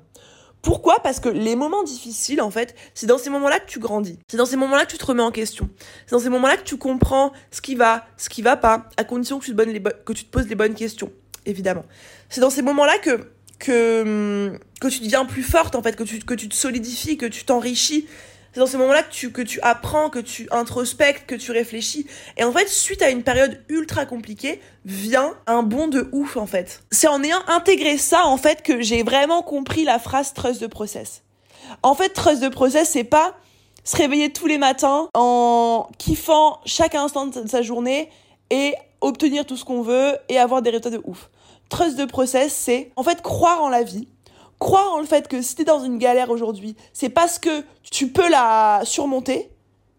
Pourquoi? 0.61 0.99
Parce 0.99 1.19
que 1.19 1.29
les 1.29 1.55
moments 1.55 1.81
difficiles, 1.81 2.43
en 2.43 2.51
fait, 2.51 2.75
c'est 2.93 3.07
dans 3.07 3.17
ces 3.17 3.31
moments-là 3.31 3.59
que 3.59 3.65
tu 3.65 3.79
grandis. 3.79 4.19
C'est 4.27 4.37
dans 4.37 4.45
ces 4.45 4.57
moments-là 4.57 4.85
que 4.85 4.91
tu 4.91 4.99
te 4.99 5.05
remets 5.05 5.23
en 5.23 5.31
question. 5.31 5.67
C'est 6.05 6.11
dans 6.11 6.21
ces 6.21 6.29
moments-là 6.29 6.57
que 6.57 6.63
tu 6.63 6.77
comprends 6.77 7.31
ce 7.49 7.59
qui 7.59 7.73
va, 7.73 8.05
ce 8.17 8.29
qui 8.29 8.43
va 8.43 8.55
pas, 8.55 8.85
à 8.97 9.03
condition 9.03 9.39
que 9.39 9.45
tu 9.45 9.55
te 9.55 10.31
poses 10.31 10.47
les 10.47 10.55
bonnes 10.55 10.75
questions, 10.75 11.11
évidemment. 11.45 11.85
C'est 12.29 12.41
dans 12.41 12.49
ces 12.49 12.61
moments-là 12.61 12.97
que, 12.99 13.31
que, 13.59 14.59
que 14.79 14.87
tu 14.87 14.99
deviens 15.01 15.25
plus 15.25 15.43
forte, 15.43 15.75
en 15.75 15.81
fait, 15.81 15.95
que 15.95 16.03
tu, 16.03 16.19
que 16.19 16.33
tu 16.33 16.49
te 16.49 16.55
solidifies, 16.55 17.17
que 17.17 17.25
tu 17.25 17.43
t'enrichis. 17.43 18.07
C'est 18.53 18.59
dans 18.59 18.65
ces 18.65 18.77
moments-là 18.77 19.03
que 19.03 19.11
tu, 19.11 19.31
que 19.31 19.41
tu 19.41 19.61
apprends, 19.61 20.09
que 20.09 20.19
tu 20.19 20.47
introspectes, 20.51 21.25
que 21.25 21.35
tu 21.35 21.51
réfléchis. 21.51 22.05
Et 22.37 22.43
en 22.43 22.51
fait, 22.51 22.67
suite 22.67 23.01
à 23.01 23.09
une 23.09 23.23
période 23.23 23.63
ultra 23.69 24.05
compliquée, 24.05 24.59
vient 24.83 25.33
un 25.47 25.63
bond 25.63 25.87
de 25.87 26.09
ouf, 26.11 26.35
en 26.35 26.45
fait. 26.45 26.83
C'est 26.91 27.07
en 27.07 27.23
ayant 27.23 27.41
intégré 27.47 27.97
ça, 27.97 28.25
en 28.25 28.37
fait, 28.37 28.61
que 28.61 28.81
j'ai 28.81 29.03
vraiment 29.03 29.41
compris 29.41 29.85
la 29.85 29.99
phrase 29.99 30.33
trust 30.33 30.61
de 30.61 30.67
process. 30.67 31.23
En 31.81 31.95
fait, 31.95 32.09
trust 32.09 32.41
de 32.41 32.49
process, 32.49 32.89
c'est 32.89 33.05
pas 33.05 33.37
se 33.83 33.97
réveiller 33.97 34.31
tous 34.31 34.47
les 34.47 34.57
matins 34.57 35.09
en 35.13 35.89
kiffant 35.97 36.59
chaque 36.65 36.95
instant 36.95 37.27
de 37.27 37.47
sa 37.47 37.61
journée 37.61 38.09
et 38.49 38.75
obtenir 39.01 39.45
tout 39.45 39.57
ce 39.57 39.65
qu'on 39.65 39.81
veut 39.81 40.15
et 40.29 40.37
avoir 40.37 40.61
des 40.61 40.69
résultats 40.69 40.91
de 40.91 41.01
ouf. 41.03 41.29
Trust 41.69 41.97
de 41.97 42.05
process, 42.05 42.53
c'est 42.53 42.91
en 42.95 43.03
fait 43.03 43.21
croire 43.21 43.61
en 43.63 43.69
la 43.69 43.83
vie, 43.83 44.07
croire 44.59 44.93
en 44.93 44.99
le 44.99 45.05
fait 45.05 45.27
que 45.27 45.41
si 45.41 45.55
t'es 45.55 45.63
dans 45.63 45.83
une 45.83 45.97
galère 45.97 46.29
aujourd'hui, 46.29 46.75
c'est 46.93 47.09
parce 47.09 47.39
que 47.39 47.63
tu 47.89 48.09
peux 48.09 48.29
la 48.29 48.81
surmonter, 48.83 49.49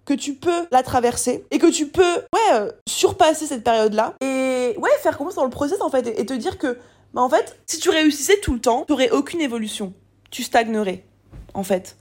que 0.04 0.14
tu 0.14 0.34
peux 0.34 0.66
la 0.70 0.82
traverser 0.82 1.44
et 1.50 1.58
que 1.58 1.66
tu 1.66 1.88
peux 1.88 2.02
ouais 2.02 2.54
euh, 2.54 2.72
surpasser 2.88 3.46
cette 3.46 3.64
période-là 3.64 4.14
et 4.20 4.74
ouais 4.78 4.90
faire 5.00 5.16
confiance 5.16 5.36
dans 5.36 5.44
le 5.44 5.50
process 5.50 5.80
en 5.80 5.90
fait 5.90 6.06
et, 6.18 6.26
te 6.26 6.32
dire 6.32 6.58
que 6.58 6.78
bah 7.14 7.22
en 7.22 7.28
fait 7.28 7.56
si 7.66 7.78
tu 7.78 7.90
réussissais 7.90 8.38
tout 8.40 8.54
le 8.54 8.60
temps, 8.60 8.84
t'aurais 8.86 9.10
aucune 9.10 9.40
évolution, 9.40 9.92
tu 10.30 10.42
stagnerais 10.42 11.04
en 11.54 11.62
fait. 11.62 11.96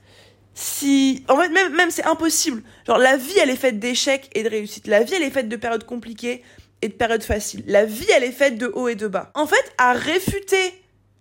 Si 0.54 1.24
en 1.28 1.36
fait 1.36 1.48
même 1.48 1.74
même 1.74 1.90
c'est 1.90 2.04
impossible. 2.04 2.62
Genre 2.86 2.98
la 2.98 3.16
vie 3.16 3.38
elle 3.40 3.50
est 3.50 3.56
faite 3.56 3.78
d'échecs 3.78 4.30
et 4.34 4.42
de 4.42 4.48
réussites. 4.48 4.86
La 4.86 5.02
vie 5.02 5.14
elle 5.14 5.22
est 5.22 5.30
faite 5.30 5.48
de 5.48 5.56
périodes 5.56 5.84
compliquées 5.84 6.42
et 6.82 6.88
de 6.88 6.94
périodes 6.94 7.22
faciles. 7.22 7.64
La 7.66 7.84
vie 7.84 8.06
elle 8.14 8.24
est 8.24 8.32
faite 8.32 8.58
de 8.58 8.66
hauts 8.66 8.88
et 8.88 8.94
de 8.94 9.06
bas. 9.06 9.30
En 9.34 9.46
fait, 9.46 9.72
à 9.78 9.92
réfuter 9.92 10.74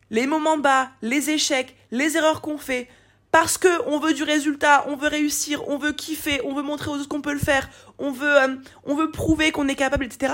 les 0.09 0.27
moments 0.27 0.57
bas, 0.57 0.89
les 1.01 1.29
échecs, 1.29 1.75
les 1.91 2.17
erreurs 2.17 2.41
qu'on 2.41 2.57
fait, 2.57 2.87
parce 3.31 3.57
que 3.57 3.69
on 3.87 3.99
veut 3.99 4.13
du 4.13 4.23
résultat, 4.23 4.85
on 4.89 4.95
veut 4.95 5.07
réussir, 5.07 5.67
on 5.69 5.77
veut 5.77 5.93
kiffer, 5.93 6.41
on 6.43 6.53
veut 6.53 6.63
montrer 6.63 6.91
aux 6.91 6.95
autres 6.95 7.07
qu'on 7.07 7.21
peut 7.21 7.33
le 7.33 7.39
faire, 7.39 7.69
on 7.97 8.11
veut, 8.11 8.41
euh, 8.41 8.55
on 8.83 8.95
veut 8.95 9.09
prouver 9.09 9.51
qu'on 9.51 9.67
est 9.69 9.75
capable, 9.75 10.03
etc. 10.03 10.33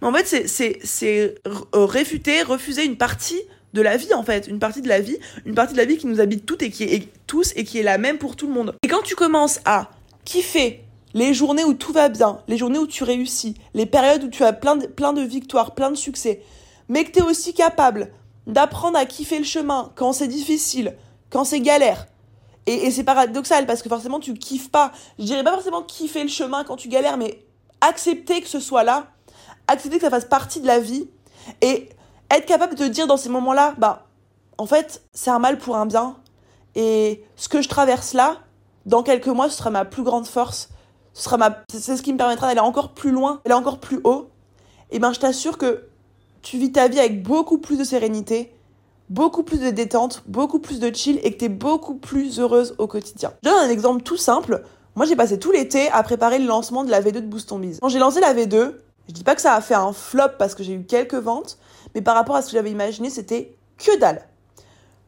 Mais 0.00 0.08
en 0.08 0.12
fait, 0.12 0.26
c'est, 0.26 0.46
c'est, 0.46 0.78
c'est 0.84 1.34
euh, 1.46 1.84
réfuter, 1.84 2.42
refuser 2.42 2.84
une 2.84 2.96
partie 2.96 3.40
de 3.74 3.82
la 3.82 3.96
vie, 3.96 4.14
en 4.14 4.22
fait, 4.22 4.46
une 4.46 4.60
partie 4.60 4.80
de 4.80 4.88
la 4.88 5.00
vie, 5.00 5.18
une 5.44 5.54
partie 5.54 5.72
de 5.72 5.78
la 5.78 5.84
vie 5.84 5.98
qui 5.98 6.06
nous 6.06 6.20
habite 6.20 6.46
toutes 6.46 6.62
et 6.62 6.70
qui 6.70 6.84
est, 6.84 7.08
tous 7.26 7.52
et 7.56 7.64
qui 7.64 7.78
est 7.78 7.82
la 7.82 7.98
même 7.98 8.18
pour 8.18 8.36
tout 8.36 8.46
le 8.46 8.52
monde. 8.52 8.74
Et 8.84 8.88
quand 8.88 9.02
tu 9.02 9.16
commences 9.16 9.60
à 9.64 9.90
kiffer 10.24 10.85
les 11.14 11.34
journées 11.34 11.64
où 11.64 11.74
tout 11.74 11.92
va 11.92 12.08
bien, 12.08 12.40
les 12.48 12.56
journées 12.56 12.78
où 12.78 12.86
tu 12.86 13.04
réussis, 13.04 13.54
les 13.74 13.86
périodes 13.86 14.24
où 14.24 14.28
tu 14.28 14.44
as 14.44 14.52
plein 14.52 14.76
de, 14.76 14.86
plein 14.86 15.12
de 15.12 15.22
victoires, 15.22 15.74
plein 15.74 15.90
de 15.90 15.96
succès, 15.96 16.42
mais 16.88 17.04
que 17.04 17.12
tu 17.12 17.18
es 17.20 17.22
aussi 17.22 17.54
capable 17.54 18.12
d'apprendre 18.46 18.98
à 18.98 19.06
kiffer 19.06 19.38
le 19.38 19.44
chemin 19.44 19.92
quand 19.96 20.12
c'est 20.12 20.28
difficile, 20.28 20.96
quand 21.30 21.44
c'est 21.44 21.60
galère. 21.60 22.06
Et, 22.66 22.90
c'est 22.90 23.04
paradoxal 23.04 23.64
parce 23.66 23.82
que 23.82 23.88
forcément 23.88 24.18
tu 24.18 24.34
kiffes 24.34 24.70
pas. 24.70 24.92
Je 25.18 25.24
dirais 25.24 25.44
pas 25.44 25.52
forcément 25.52 25.82
kiffer 25.82 26.22
le 26.22 26.28
chemin 26.28 26.64
quand 26.64 26.76
tu 26.76 26.88
galères, 26.88 27.16
mais 27.16 27.44
accepter 27.80 28.40
que 28.40 28.48
ce 28.48 28.60
soit 28.60 28.82
là, 28.82 29.06
accepter 29.68 29.98
que 29.98 30.04
ça 30.04 30.10
fasse 30.10 30.24
partie 30.24 30.60
de 30.60 30.66
la 30.66 30.80
vie 30.80 31.08
et 31.60 31.88
être 32.30 32.46
capable 32.46 32.74
de 32.74 32.84
te 32.84 32.88
dire 32.88 33.06
dans 33.06 33.16
ces 33.16 33.28
moments-là, 33.28 33.74
bah, 33.78 34.06
en 34.58 34.66
fait, 34.66 35.02
c'est 35.12 35.30
un 35.30 35.38
mal 35.38 35.58
pour 35.58 35.76
un 35.76 35.86
bien. 35.86 36.16
Et 36.74 37.24
ce 37.36 37.48
que 37.48 37.62
je 37.62 37.68
traverse 37.68 38.14
là, 38.14 38.38
dans 38.84 39.02
quelques 39.02 39.28
mois, 39.28 39.48
ce 39.48 39.58
sera 39.58 39.70
ma 39.70 39.84
plus 39.84 40.02
grande 40.02 40.26
force. 40.26 40.70
Ce 41.16 41.22
sera 41.22 41.38
ma, 41.38 41.64
c'est 41.72 41.96
ce 41.96 42.02
qui 42.02 42.12
me 42.12 42.18
permettra 42.18 42.46
d'aller 42.46 42.60
encore 42.60 42.90
plus 42.90 43.10
loin, 43.10 43.40
d'aller 43.46 43.58
encore 43.58 43.78
plus 43.78 44.00
haut. 44.04 44.28
Et 44.90 44.98
ben, 44.98 45.14
je 45.14 45.18
t'assure 45.18 45.56
que 45.56 45.84
tu 46.42 46.58
vis 46.58 46.72
ta 46.72 46.88
vie 46.88 47.00
avec 47.00 47.22
beaucoup 47.22 47.56
plus 47.56 47.78
de 47.78 47.84
sérénité, 47.84 48.52
beaucoup 49.08 49.42
plus 49.42 49.58
de 49.58 49.70
détente, 49.70 50.22
beaucoup 50.26 50.58
plus 50.58 50.78
de 50.78 50.94
chill 50.94 51.18
et 51.22 51.32
que 51.32 51.38
tu 51.38 51.46
es 51.46 51.48
beaucoup 51.48 51.94
plus 51.94 52.38
heureuse 52.38 52.74
au 52.76 52.86
quotidien. 52.86 53.32
Je 53.42 53.48
donne 53.48 53.58
un 53.58 53.70
exemple 53.70 54.02
tout 54.02 54.18
simple. 54.18 54.62
Moi, 54.94 55.06
j'ai 55.06 55.16
passé 55.16 55.38
tout 55.38 55.50
l'été 55.52 55.88
à 55.90 56.02
préparer 56.02 56.38
le 56.38 56.44
lancement 56.44 56.84
de 56.84 56.90
la 56.90 57.00
V2 57.00 57.12
de 57.12 57.20
Boost 57.20 57.48
Quand 57.80 57.88
j'ai 57.88 57.98
lancé 57.98 58.20
la 58.20 58.34
V2, 58.34 58.74
je 59.08 59.12
dis 59.14 59.24
pas 59.24 59.34
que 59.34 59.40
ça 59.40 59.54
a 59.54 59.62
fait 59.62 59.74
un 59.74 59.94
flop 59.94 60.36
parce 60.38 60.54
que 60.54 60.62
j'ai 60.62 60.74
eu 60.74 60.84
quelques 60.84 61.14
ventes, 61.14 61.56
mais 61.94 62.02
par 62.02 62.14
rapport 62.14 62.36
à 62.36 62.42
ce 62.42 62.48
que 62.48 62.58
j'avais 62.58 62.70
imaginé, 62.70 63.08
c'était 63.08 63.56
que 63.78 63.98
dalle. 63.98 64.28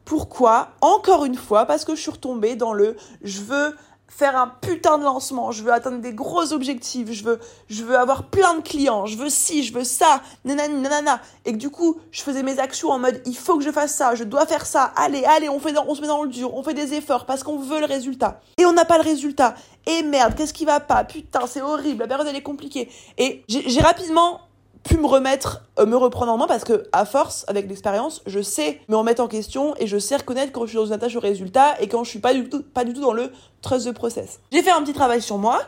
Pourquoi? 0.05 0.69
Encore 0.81 1.25
une 1.25 1.35
fois, 1.35 1.65
parce 1.65 1.85
que 1.85 1.93
je 1.93 2.01
suis 2.01 2.09
retombée 2.09 2.55
dans 2.55 2.73
le 2.73 2.95
je 3.21 3.41
veux 3.41 3.75
faire 4.09 4.35
un 4.35 4.47
putain 4.47 4.97
de 4.97 5.03
lancement, 5.03 5.51
je 5.51 5.63
veux 5.63 5.71
atteindre 5.71 5.99
des 5.99 6.13
gros 6.13 6.51
objectifs, 6.51 7.11
je 7.11 7.23
veux, 7.23 7.39
je 7.69 7.83
veux 7.83 7.97
avoir 7.97 8.23
plein 8.23 8.55
de 8.55 8.61
clients, 8.61 9.05
je 9.05 9.17
veux 9.17 9.29
ci, 9.29 9.63
je 9.63 9.73
veux 9.73 9.83
ça, 9.83 10.21
nanani, 10.45 10.81
nanana. 10.81 11.21
Et 11.45 11.53
que 11.53 11.57
du 11.57 11.69
coup, 11.69 11.97
je 12.11 12.21
faisais 12.21 12.43
mes 12.43 12.59
actions 12.59 12.89
en 12.89 12.99
mode, 12.99 13.21
il 13.25 13.35
faut 13.35 13.57
que 13.57 13.63
je 13.63 13.71
fasse 13.71 13.93
ça, 13.93 14.15
je 14.15 14.23
dois 14.23 14.45
faire 14.45 14.65
ça, 14.65 14.91
allez, 14.95 15.23
allez, 15.25 15.49
on, 15.49 15.59
fait 15.59 15.75
on 15.77 15.95
se 15.95 16.01
met 16.01 16.07
dans 16.07 16.23
le 16.23 16.29
dur, 16.29 16.53
on 16.53 16.63
fait 16.63 16.73
des 16.73 16.93
efforts 16.93 17.25
parce 17.25 17.43
qu'on 17.43 17.59
veut 17.59 17.79
le 17.79 17.85
résultat. 17.85 18.41
Et 18.57 18.65
on 18.65 18.73
n'a 18.73 18.85
pas 18.85 18.97
le 18.97 19.03
résultat. 19.03 19.55
Et 19.85 20.03
merde, 20.03 20.35
qu'est-ce 20.35 20.53
qui 20.53 20.65
va 20.65 20.79
pas? 20.79 21.03
Putain, 21.03 21.47
c'est 21.47 21.61
horrible, 21.61 21.99
la 21.99 22.07
période 22.07 22.27
elle 22.27 22.35
est 22.35 22.41
compliquée. 22.41 22.91
Et 23.17 23.43
j'ai 23.47 23.81
rapidement 23.81 24.41
pu 24.83 24.97
me 24.97 25.05
remettre, 25.05 25.63
euh, 25.77 25.85
me 25.85 25.97
reprendre 25.97 26.31
en 26.31 26.37
main 26.37 26.47
parce 26.47 26.63
que, 26.63 26.87
à 26.91 27.05
force, 27.05 27.45
avec 27.47 27.67
l'expérience, 27.67 28.21
je 28.25 28.41
sais 28.41 28.81
me 28.87 28.95
remettre 28.95 29.21
en 29.21 29.27
question 29.27 29.75
et 29.77 29.87
je 29.87 29.97
sais 29.97 30.15
reconnaître 30.15 30.51
quand 30.51 30.61
je 30.61 30.69
suis 30.69 30.77
dans 30.77 30.85
une 30.85 30.93
attache 30.93 31.15
au 31.15 31.19
résultat 31.19 31.79
et 31.81 31.87
quand 31.87 32.03
je 32.03 32.09
suis 32.09 32.19
pas 32.19 32.33
du 32.33 32.47
tout, 32.49 32.63
pas 32.63 32.85
du 32.85 32.93
tout 32.93 33.01
dans 33.01 33.13
le 33.13 33.31
trust 33.61 33.87
the 33.87 33.93
process. 33.93 34.39
J'ai 34.51 34.63
fait 34.63 34.71
un 34.71 34.81
petit 34.81 34.93
travail 34.93 35.21
sur 35.21 35.37
moi 35.37 35.61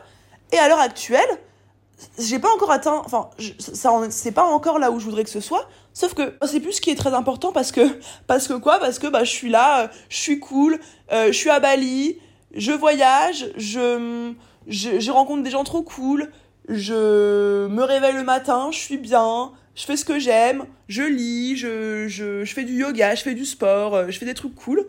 et 0.50 0.58
à 0.58 0.68
l'heure 0.68 0.80
actuelle, 0.80 1.28
j'ai 2.18 2.38
pas 2.38 2.52
encore 2.54 2.70
atteint, 2.70 3.02
enfin, 3.04 3.30
ça, 3.58 3.92
c'est 4.10 4.32
pas 4.32 4.44
encore 4.44 4.78
là 4.78 4.90
où 4.90 4.98
je 4.98 5.04
voudrais 5.04 5.24
que 5.24 5.30
ce 5.30 5.40
soit. 5.40 5.68
Sauf 5.94 6.14
que 6.14 6.34
c'est 6.46 6.60
plus 6.60 6.72
ce 6.72 6.80
qui 6.80 6.90
est 6.90 6.96
très 6.96 7.14
important 7.14 7.52
parce 7.52 7.70
que, 7.70 7.82
parce 8.26 8.48
que 8.48 8.54
quoi? 8.54 8.78
Parce 8.78 8.98
que 8.98 9.06
bah, 9.06 9.24
je 9.24 9.30
suis 9.30 9.50
là, 9.50 9.90
je 10.08 10.16
suis 10.16 10.40
cool, 10.40 10.80
euh, 11.12 11.26
je 11.28 11.32
suis 11.32 11.50
à 11.50 11.60
Bali, 11.60 12.18
je 12.54 12.72
voyage, 12.72 13.50
je, 13.56 14.32
je 14.66 15.10
rencontre 15.10 15.42
des 15.42 15.50
gens 15.50 15.64
trop 15.64 15.82
cool, 15.82 16.30
je 16.72 17.66
me 17.68 17.82
réveille 17.82 18.14
le 18.14 18.24
matin, 18.24 18.70
je 18.72 18.78
suis 18.78 18.98
bien, 18.98 19.52
je 19.74 19.84
fais 19.84 19.96
ce 19.96 20.04
que 20.04 20.18
j'aime, 20.18 20.64
je 20.88 21.02
lis, 21.02 21.56
je, 21.56 22.08
je, 22.08 22.44
je, 22.44 22.54
fais 22.54 22.64
du 22.64 22.74
yoga, 22.74 23.14
je 23.14 23.22
fais 23.22 23.34
du 23.34 23.44
sport, 23.44 23.94
euh, 23.94 24.06
je 24.08 24.18
fais 24.18 24.26
des 24.26 24.34
trucs 24.34 24.54
cool. 24.54 24.86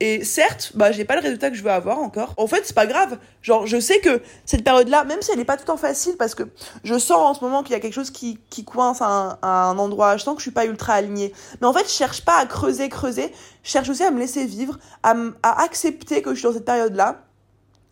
Et 0.00 0.24
certes, 0.24 0.72
bah, 0.76 0.92
j'ai 0.92 1.04
pas 1.04 1.16
le 1.16 1.22
résultat 1.22 1.50
que 1.50 1.56
je 1.56 1.62
veux 1.64 1.72
avoir 1.72 1.98
encore. 1.98 2.32
En 2.36 2.46
fait, 2.46 2.64
c'est 2.64 2.74
pas 2.74 2.86
grave. 2.86 3.18
Genre, 3.42 3.66
je 3.66 3.80
sais 3.80 3.98
que 3.98 4.22
cette 4.46 4.62
période-là, 4.62 5.02
même 5.02 5.20
si 5.22 5.32
elle 5.32 5.40
est 5.40 5.44
pas 5.44 5.56
tout 5.56 5.62
le 5.62 5.66
temps 5.66 5.76
facile, 5.76 6.16
parce 6.16 6.36
que 6.36 6.44
je 6.84 6.96
sens 6.98 7.18
en 7.18 7.34
ce 7.34 7.44
moment 7.44 7.64
qu'il 7.64 7.72
y 7.72 7.74
a 7.74 7.80
quelque 7.80 7.94
chose 7.94 8.12
qui, 8.12 8.38
qui 8.48 8.64
coince 8.64 9.02
à 9.02 9.38
un, 9.42 9.76
endroit, 9.76 10.16
je 10.16 10.22
sens 10.22 10.34
que 10.34 10.40
je 10.40 10.44
suis 10.44 10.52
pas 10.52 10.66
ultra 10.66 10.92
alignée. 10.92 11.32
Mais 11.60 11.66
en 11.66 11.72
fait, 11.72 11.84
je 11.84 11.92
cherche 11.92 12.24
pas 12.24 12.38
à 12.38 12.46
creuser, 12.46 12.88
creuser. 12.88 13.32
Je 13.64 13.70
cherche 13.70 13.88
aussi 13.88 14.04
à 14.04 14.12
me 14.12 14.20
laisser 14.20 14.46
vivre, 14.46 14.78
à, 15.02 15.16
à 15.42 15.64
accepter 15.64 16.22
que 16.22 16.30
je 16.30 16.38
suis 16.38 16.46
dans 16.46 16.54
cette 16.54 16.64
période-là, 16.64 17.24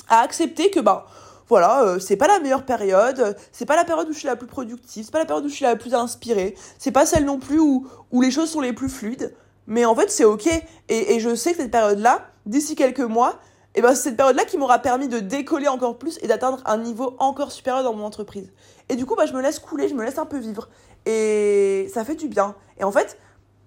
à 0.09 0.21
accepter 0.21 0.71
que, 0.71 0.79
bah, 0.79 1.07
voilà, 1.49 1.85
euh, 1.85 1.99
c'est 1.99 2.17
pas 2.17 2.27
la 2.27 2.41
meilleure 2.41 2.65
période, 2.65 3.37
c'est 3.53 3.67
pas 3.67 3.77
la 3.77 3.85
période 3.85 4.09
où 4.09 4.13
je 4.13 4.19
suis 4.19 4.27
la 4.27 4.37
plus 4.37 4.47
productive, 4.47 5.05
c'est 5.05 5.13
pas 5.13 5.21
la 5.21 5.27
période 5.27 5.45
où 5.45 5.49
je 5.49 5.55
suis 5.55 5.65
la 5.65 5.77
plus 5.77 5.95
inspirée, 5.95 6.55
c'est 6.79 6.91
pas 6.91 7.07
celle 7.07 7.25
non 7.25 7.39
plus 7.39 7.61
où, 7.61 7.87
où 8.11 8.23
les 8.23 8.31
choses 8.31 8.51
sont 8.51 8.61
les 8.61 8.73
plus 8.73 8.89
fluides, 8.89 9.35
mais 9.67 9.85
en 9.85 9.95
fait 9.95 10.11
c'est 10.11 10.25
ok, 10.25 10.47
et, 10.47 11.15
et 11.15 11.21
je 11.21 11.35
sais 11.35 11.53
que 11.53 11.59
cette 11.59 11.71
période-là, 11.71 12.27
d'ici 12.47 12.75
quelques 12.75 13.01
mois, 13.01 13.39
eh 13.77 13.83
ben 13.83 13.95
c'est 13.95 14.05
cette 14.05 14.17
période-là 14.17 14.45
qui 14.45 14.57
m'aura 14.57 14.79
permis 14.79 15.07
de 15.07 15.21
décoller 15.21 15.69
encore 15.69 15.99
plus 15.99 16.19
et 16.23 16.27
d'atteindre 16.27 16.63
un 16.65 16.79
niveau 16.79 17.15
encore 17.19 17.53
supérieur 17.53 17.85
dans 17.85 17.93
mon 17.93 18.05
entreprise. 18.05 18.51
Et 18.89 18.97
du 18.97 19.05
coup, 19.05 19.17
bah, 19.17 19.27
je 19.27 19.35
me 19.35 19.43
laisse 19.43 19.59
couler, 19.59 19.89
je 19.89 19.95
me 19.95 20.03
laisse 20.03 20.17
un 20.17 20.25
peu 20.25 20.39
vivre, 20.39 20.69
et 21.05 21.91
ça 21.93 22.05
fait 22.05 22.15
du 22.15 22.29
bien. 22.29 22.55
Et 22.79 22.85
en 22.85 22.91
fait, 22.91 23.19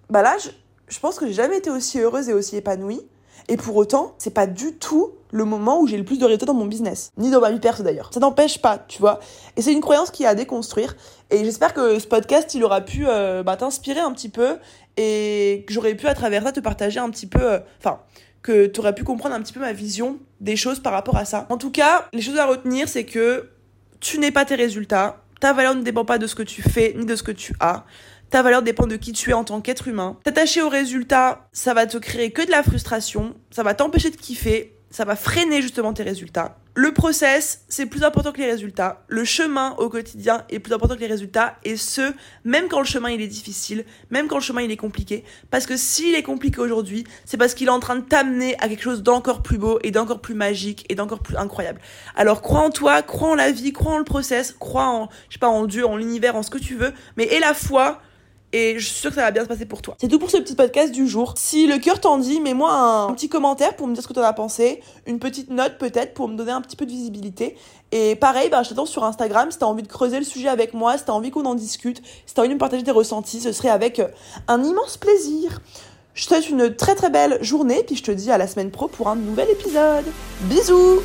bah 0.09 0.23
là, 0.23 0.35
je, 0.39 0.49
je 0.87 0.99
pense 0.99 1.19
que 1.19 1.27
j'ai 1.27 1.33
jamais 1.33 1.57
été 1.57 1.69
aussi 1.69 1.99
heureuse 1.99 2.27
et 2.27 2.33
aussi 2.33 2.57
épanouie, 2.57 3.07
et 3.49 3.57
pour 3.57 3.75
autant, 3.75 4.13
c'est 4.19 4.33
pas 4.33 4.45
du 4.45 4.75
tout 4.75 5.11
le 5.31 5.43
moment 5.43 5.81
où 5.81 5.87
j'ai 5.87 5.97
le 5.97 6.05
plus 6.05 6.19
de 6.19 6.25
résultats 6.25 6.45
dans 6.45 6.53
mon 6.53 6.67
business, 6.67 7.11
ni 7.17 7.31
dans 7.31 7.41
ma 7.41 7.51
vie 7.51 7.59
perso 7.59 7.83
d'ailleurs. 7.83 8.11
Ça 8.13 8.19
n'empêche 8.19 8.61
pas, 8.61 8.77
tu 8.87 8.99
vois. 8.99 9.19
Et 9.57 9.61
c'est 9.63 9.73
une 9.73 9.81
croyance 9.81 10.11
qui 10.11 10.23
a 10.25 10.29
à 10.29 10.35
déconstruire. 10.35 10.95
Et 11.31 11.43
j'espère 11.43 11.73
que 11.73 11.97
ce 11.97 12.07
podcast, 12.07 12.53
il 12.53 12.63
aura 12.63 12.81
pu 12.81 13.05
euh, 13.07 13.41
bah, 13.41 13.57
t'inspirer 13.57 13.99
un 13.99 14.11
petit 14.11 14.29
peu 14.29 14.57
et 14.97 15.65
que 15.67 15.73
j'aurais 15.73 15.95
pu 15.95 16.07
à 16.07 16.13
travers 16.13 16.43
ça 16.43 16.51
te 16.51 16.59
partager 16.59 16.99
un 16.99 17.09
petit 17.09 17.25
peu, 17.27 17.41
euh, 17.41 17.59
enfin, 17.79 17.99
que 18.43 18.67
tu 18.67 18.79
aurais 18.79 18.93
pu 18.93 19.03
comprendre 19.03 19.33
un 19.33 19.41
petit 19.41 19.53
peu 19.53 19.59
ma 19.59 19.73
vision 19.73 20.19
des 20.39 20.55
choses 20.55 20.79
par 20.79 20.93
rapport 20.93 21.17
à 21.17 21.25
ça. 21.25 21.47
En 21.49 21.57
tout 21.57 21.71
cas, 21.71 22.07
les 22.13 22.21
choses 22.21 22.37
à 22.37 22.45
retenir, 22.45 22.87
c'est 22.87 23.03
que 23.03 23.49
tu 23.99 24.19
n'es 24.19 24.31
pas 24.31 24.45
tes 24.45 24.55
résultats. 24.55 25.23
Ta 25.39 25.53
valeur 25.53 25.73
ne 25.73 25.81
dépend 25.81 26.05
pas 26.05 26.19
de 26.19 26.27
ce 26.27 26.35
que 26.35 26.43
tu 26.43 26.61
fais 26.61 26.93
ni 26.95 27.05
de 27.05 27.15
ce 27.15 27.23
que 27.23 27.31
tu 27.31 27.55
as. 27.59 27.85
Ta 28.29 28.43
valeur 28.43 28.61
dépend 28.61 28.85
de 28.85 28.95
qui 28.95 29.11
tu 29.11 29.31
es 29.31 29.33
en 29.33 29.43
tant 29.43 29.59
qu'être 29.59 29.87
humain. 29.87 30.17
T'attacher 30.23 30.61
au 30.61 30.69
résultat, 30.69 31.47
ça 31.51 31.73
va 31.73 31.87
te 31.87 31.97
créer 31.97 32.31
que 32.31 32.45
de 32.45 32.51
la 32.51 32.61
frustration, 32.61 33.35
ça 33.49 33.63
va 33.63 33.73
t'empêcher 33.73 34.11
de 34.11 34.15
kiffer, 34.15 34.75
ça 34.91 35.03
va 35.03 35.15
freiner 35.15 35.61
justement 35.61 35.93
tes 35.93 36.03
résultats. 36.03 36.57
Le 36.75 36.93
process, 36.93 37.65
c'est 37.67 37.87
plus 37.87 38.03
important 38.03 38.31
que 38.31 38.37
les 38.37 38.49
résultats. 38.49 39.03
Le 39.07 39.25
chemin 39.25 39.75
au 39.79 39.89
quotidien 39.89 40.45
est 40.49 40.59
plus 40.59 40.73
important 40.73 40.95
que 40.95 41.01
les 41.01 41.07
résultats. 41.07 41.57
Et 41.63 41.75
ce, 41.75 42.13
même 42.45 42.69
quand 42.69 42.79
le 42.79 42.85
chemin 42.85 43.09
il 43.09 43.19
est 43.21 43.27
difficile, 43.27 43.83
même 44.11 44.27
quand 44.27 44.37
le 44.37 44.41
chemin 44.43 44.61
il 44.61 44.71
est 44.71 44.77
compliqué. 44.77 45.25
Parce 45.49 45.65
que 45.65 45.75
s'il 45.75 46.15
est 46.15 46.23
compliqué 46.23 46.61
aujourd'hui, 46.61 47.03
c'est 47.25 47.35
parce 47.35 47.53
qu'il 47.53 47.67
est 47.67 47.71
en 47.71 47.81
train 47.81 47.97
de 47.97 48.05
t'amener 48.05 48.55
à 48.59 48.69
quelque 48.69 48.83
chose 48.83 49.03
d'encore 49.03 49.41
plus 49.41 49.57
beau 49.57 49.79
et 49.83 49.91
d'encore 49.91 50.21
plus 50.21 50.35
magique 50.35 50.85
et 50.87 50.95
d'encore 50.95 51.19
plus 51.19 51.35
incroyable. 51.35 51.81
Alors 52.15 52.41
crois 52.41 52.61
en 52.61 52.69
toi, 52.69 53.01
crois 53.01 53.29
en 53.29 53.35
la 53.35 53.51
vie, 53.51 53.73
crois 53.73 53.93
en 53.93 53.97
le 53.97 54.05
process, 54.05 54.55
crois 54.57 54.87
en, 54.87 55.09
je 55.27 55.33
sais 55.33 55.39
pas, 55.39 55.49
en 55.49 55.65
Dieu, 55.65 55.85
en 55.85 55.97
l'univers, 55.97 56.35
en 56.35 56.43
ce 56.43 56.49
que 56.49 56.59
tu 56.59 56.75
veux. 56.75 56.93
Mais 57.17 57.25
aie 57.25 57.39
la 57.39 57.53
foi 57.53 57.99
et 58.51 58.79
je 58.79 58.85
suis 58.85 58.95
sûre 58.95 59.09
que 59.11 59.15
ça 59.15 59.21
va 59.21 59.31
bien 59.31 59.43
se 59.43 59.47
passer 59.47 59.65
pour 59.65 59.81
toi. 59.81 59.95
C'est 59.99 60.07
tout 60.07 60.19
pour 60.19 60.31
ce 60.31 60.37
petit 60.37 60.55
podcast 60.55 60.91
du 60.91 61.07
jour. 61.07 61.33
Si 61.37 61.67
le 61.67 61.77
cœur 61.77 61.99
t'en 61.99 62.17
dit, 62.17 62.41
mets-moi 62.41 62.71
un, 62.71 63.13
petit 63.13 63.29
commentaire 63.29 63.75
pour 63.75 63.87
me 63.87 63.93
dire 63.93 64.01
ce 64.01 64.07
que 64.07 64.13
t'en 64.13 64.23
as 64.23 64.33
pensé, 64.33 64.81
une 65.05 65.19
petite 65.19 65.49
note 65.49 65.77
peut-être 65.77 66.13
pour 66.13 66.27
me 66.27 66.35
donner 66.35 66.51
un 66.51 66.61
petit 66.61 66.75
peu 66.75 66.85
de 66.85 66.91
visibilité. 66.91 67.55
Et 67.91 68.15
pareil, 68.15 68.49
bah, 68.49 68.63
je 68.63 68.69
t'attends 68.69 68.85
sur 68.85 69.03
Instagram 69.03 69.51
si 69.51 69.59
t'as 69.59 69.65
envie 69.65 69.83
de 69.83 69.87
creuser 69.87 70.19
le 70.19 70.25
sujet 70.25 70.49
avec 70.49 70.73
moi, 70.73 70.97
si 70.97 71.05
t'as 71.05 71.13
envie 71.13 71.31
qu'on 71.31 71.45
en 71.45 71.55
discute, 71.55 72.01
si 72.25 72.33
t'as 72.33 72.41
envie 72.41 72.49
de 72.49 72.55
me 72.55 72.59
partager 72.59 72.83
tes 72.83 72.91
ressentis, 72.91 73.41
ce 73.41 73.51
serait 73.51 73.69
avec 73.69 73.99
euh, 73.99 74.07
un 74.47 74.63
immense 74.63 74.97
plaisir. 74.97 75.61
Je 76.15 76.25
te 76.25 76.33
souhaite 76.33 76.49
une 76.49 76.75
très 76.75 76.95
très 76.95 77.09
belle 77.09 77.41
journée, 77.41 77.83
puis 77.85 77.95
je 77.95 78.03
te 78.03 78.11
dis 78.11 78.31
à 78.31 78.37
la 78.37 78.47
semaine 78.47 78.71
pro 78.71 78.87
pour 78.87 79.07
un 79.07 79.15
nouvel 79.15 79.49
épisode. 79.51 80.05
Bisous 80.41 81.01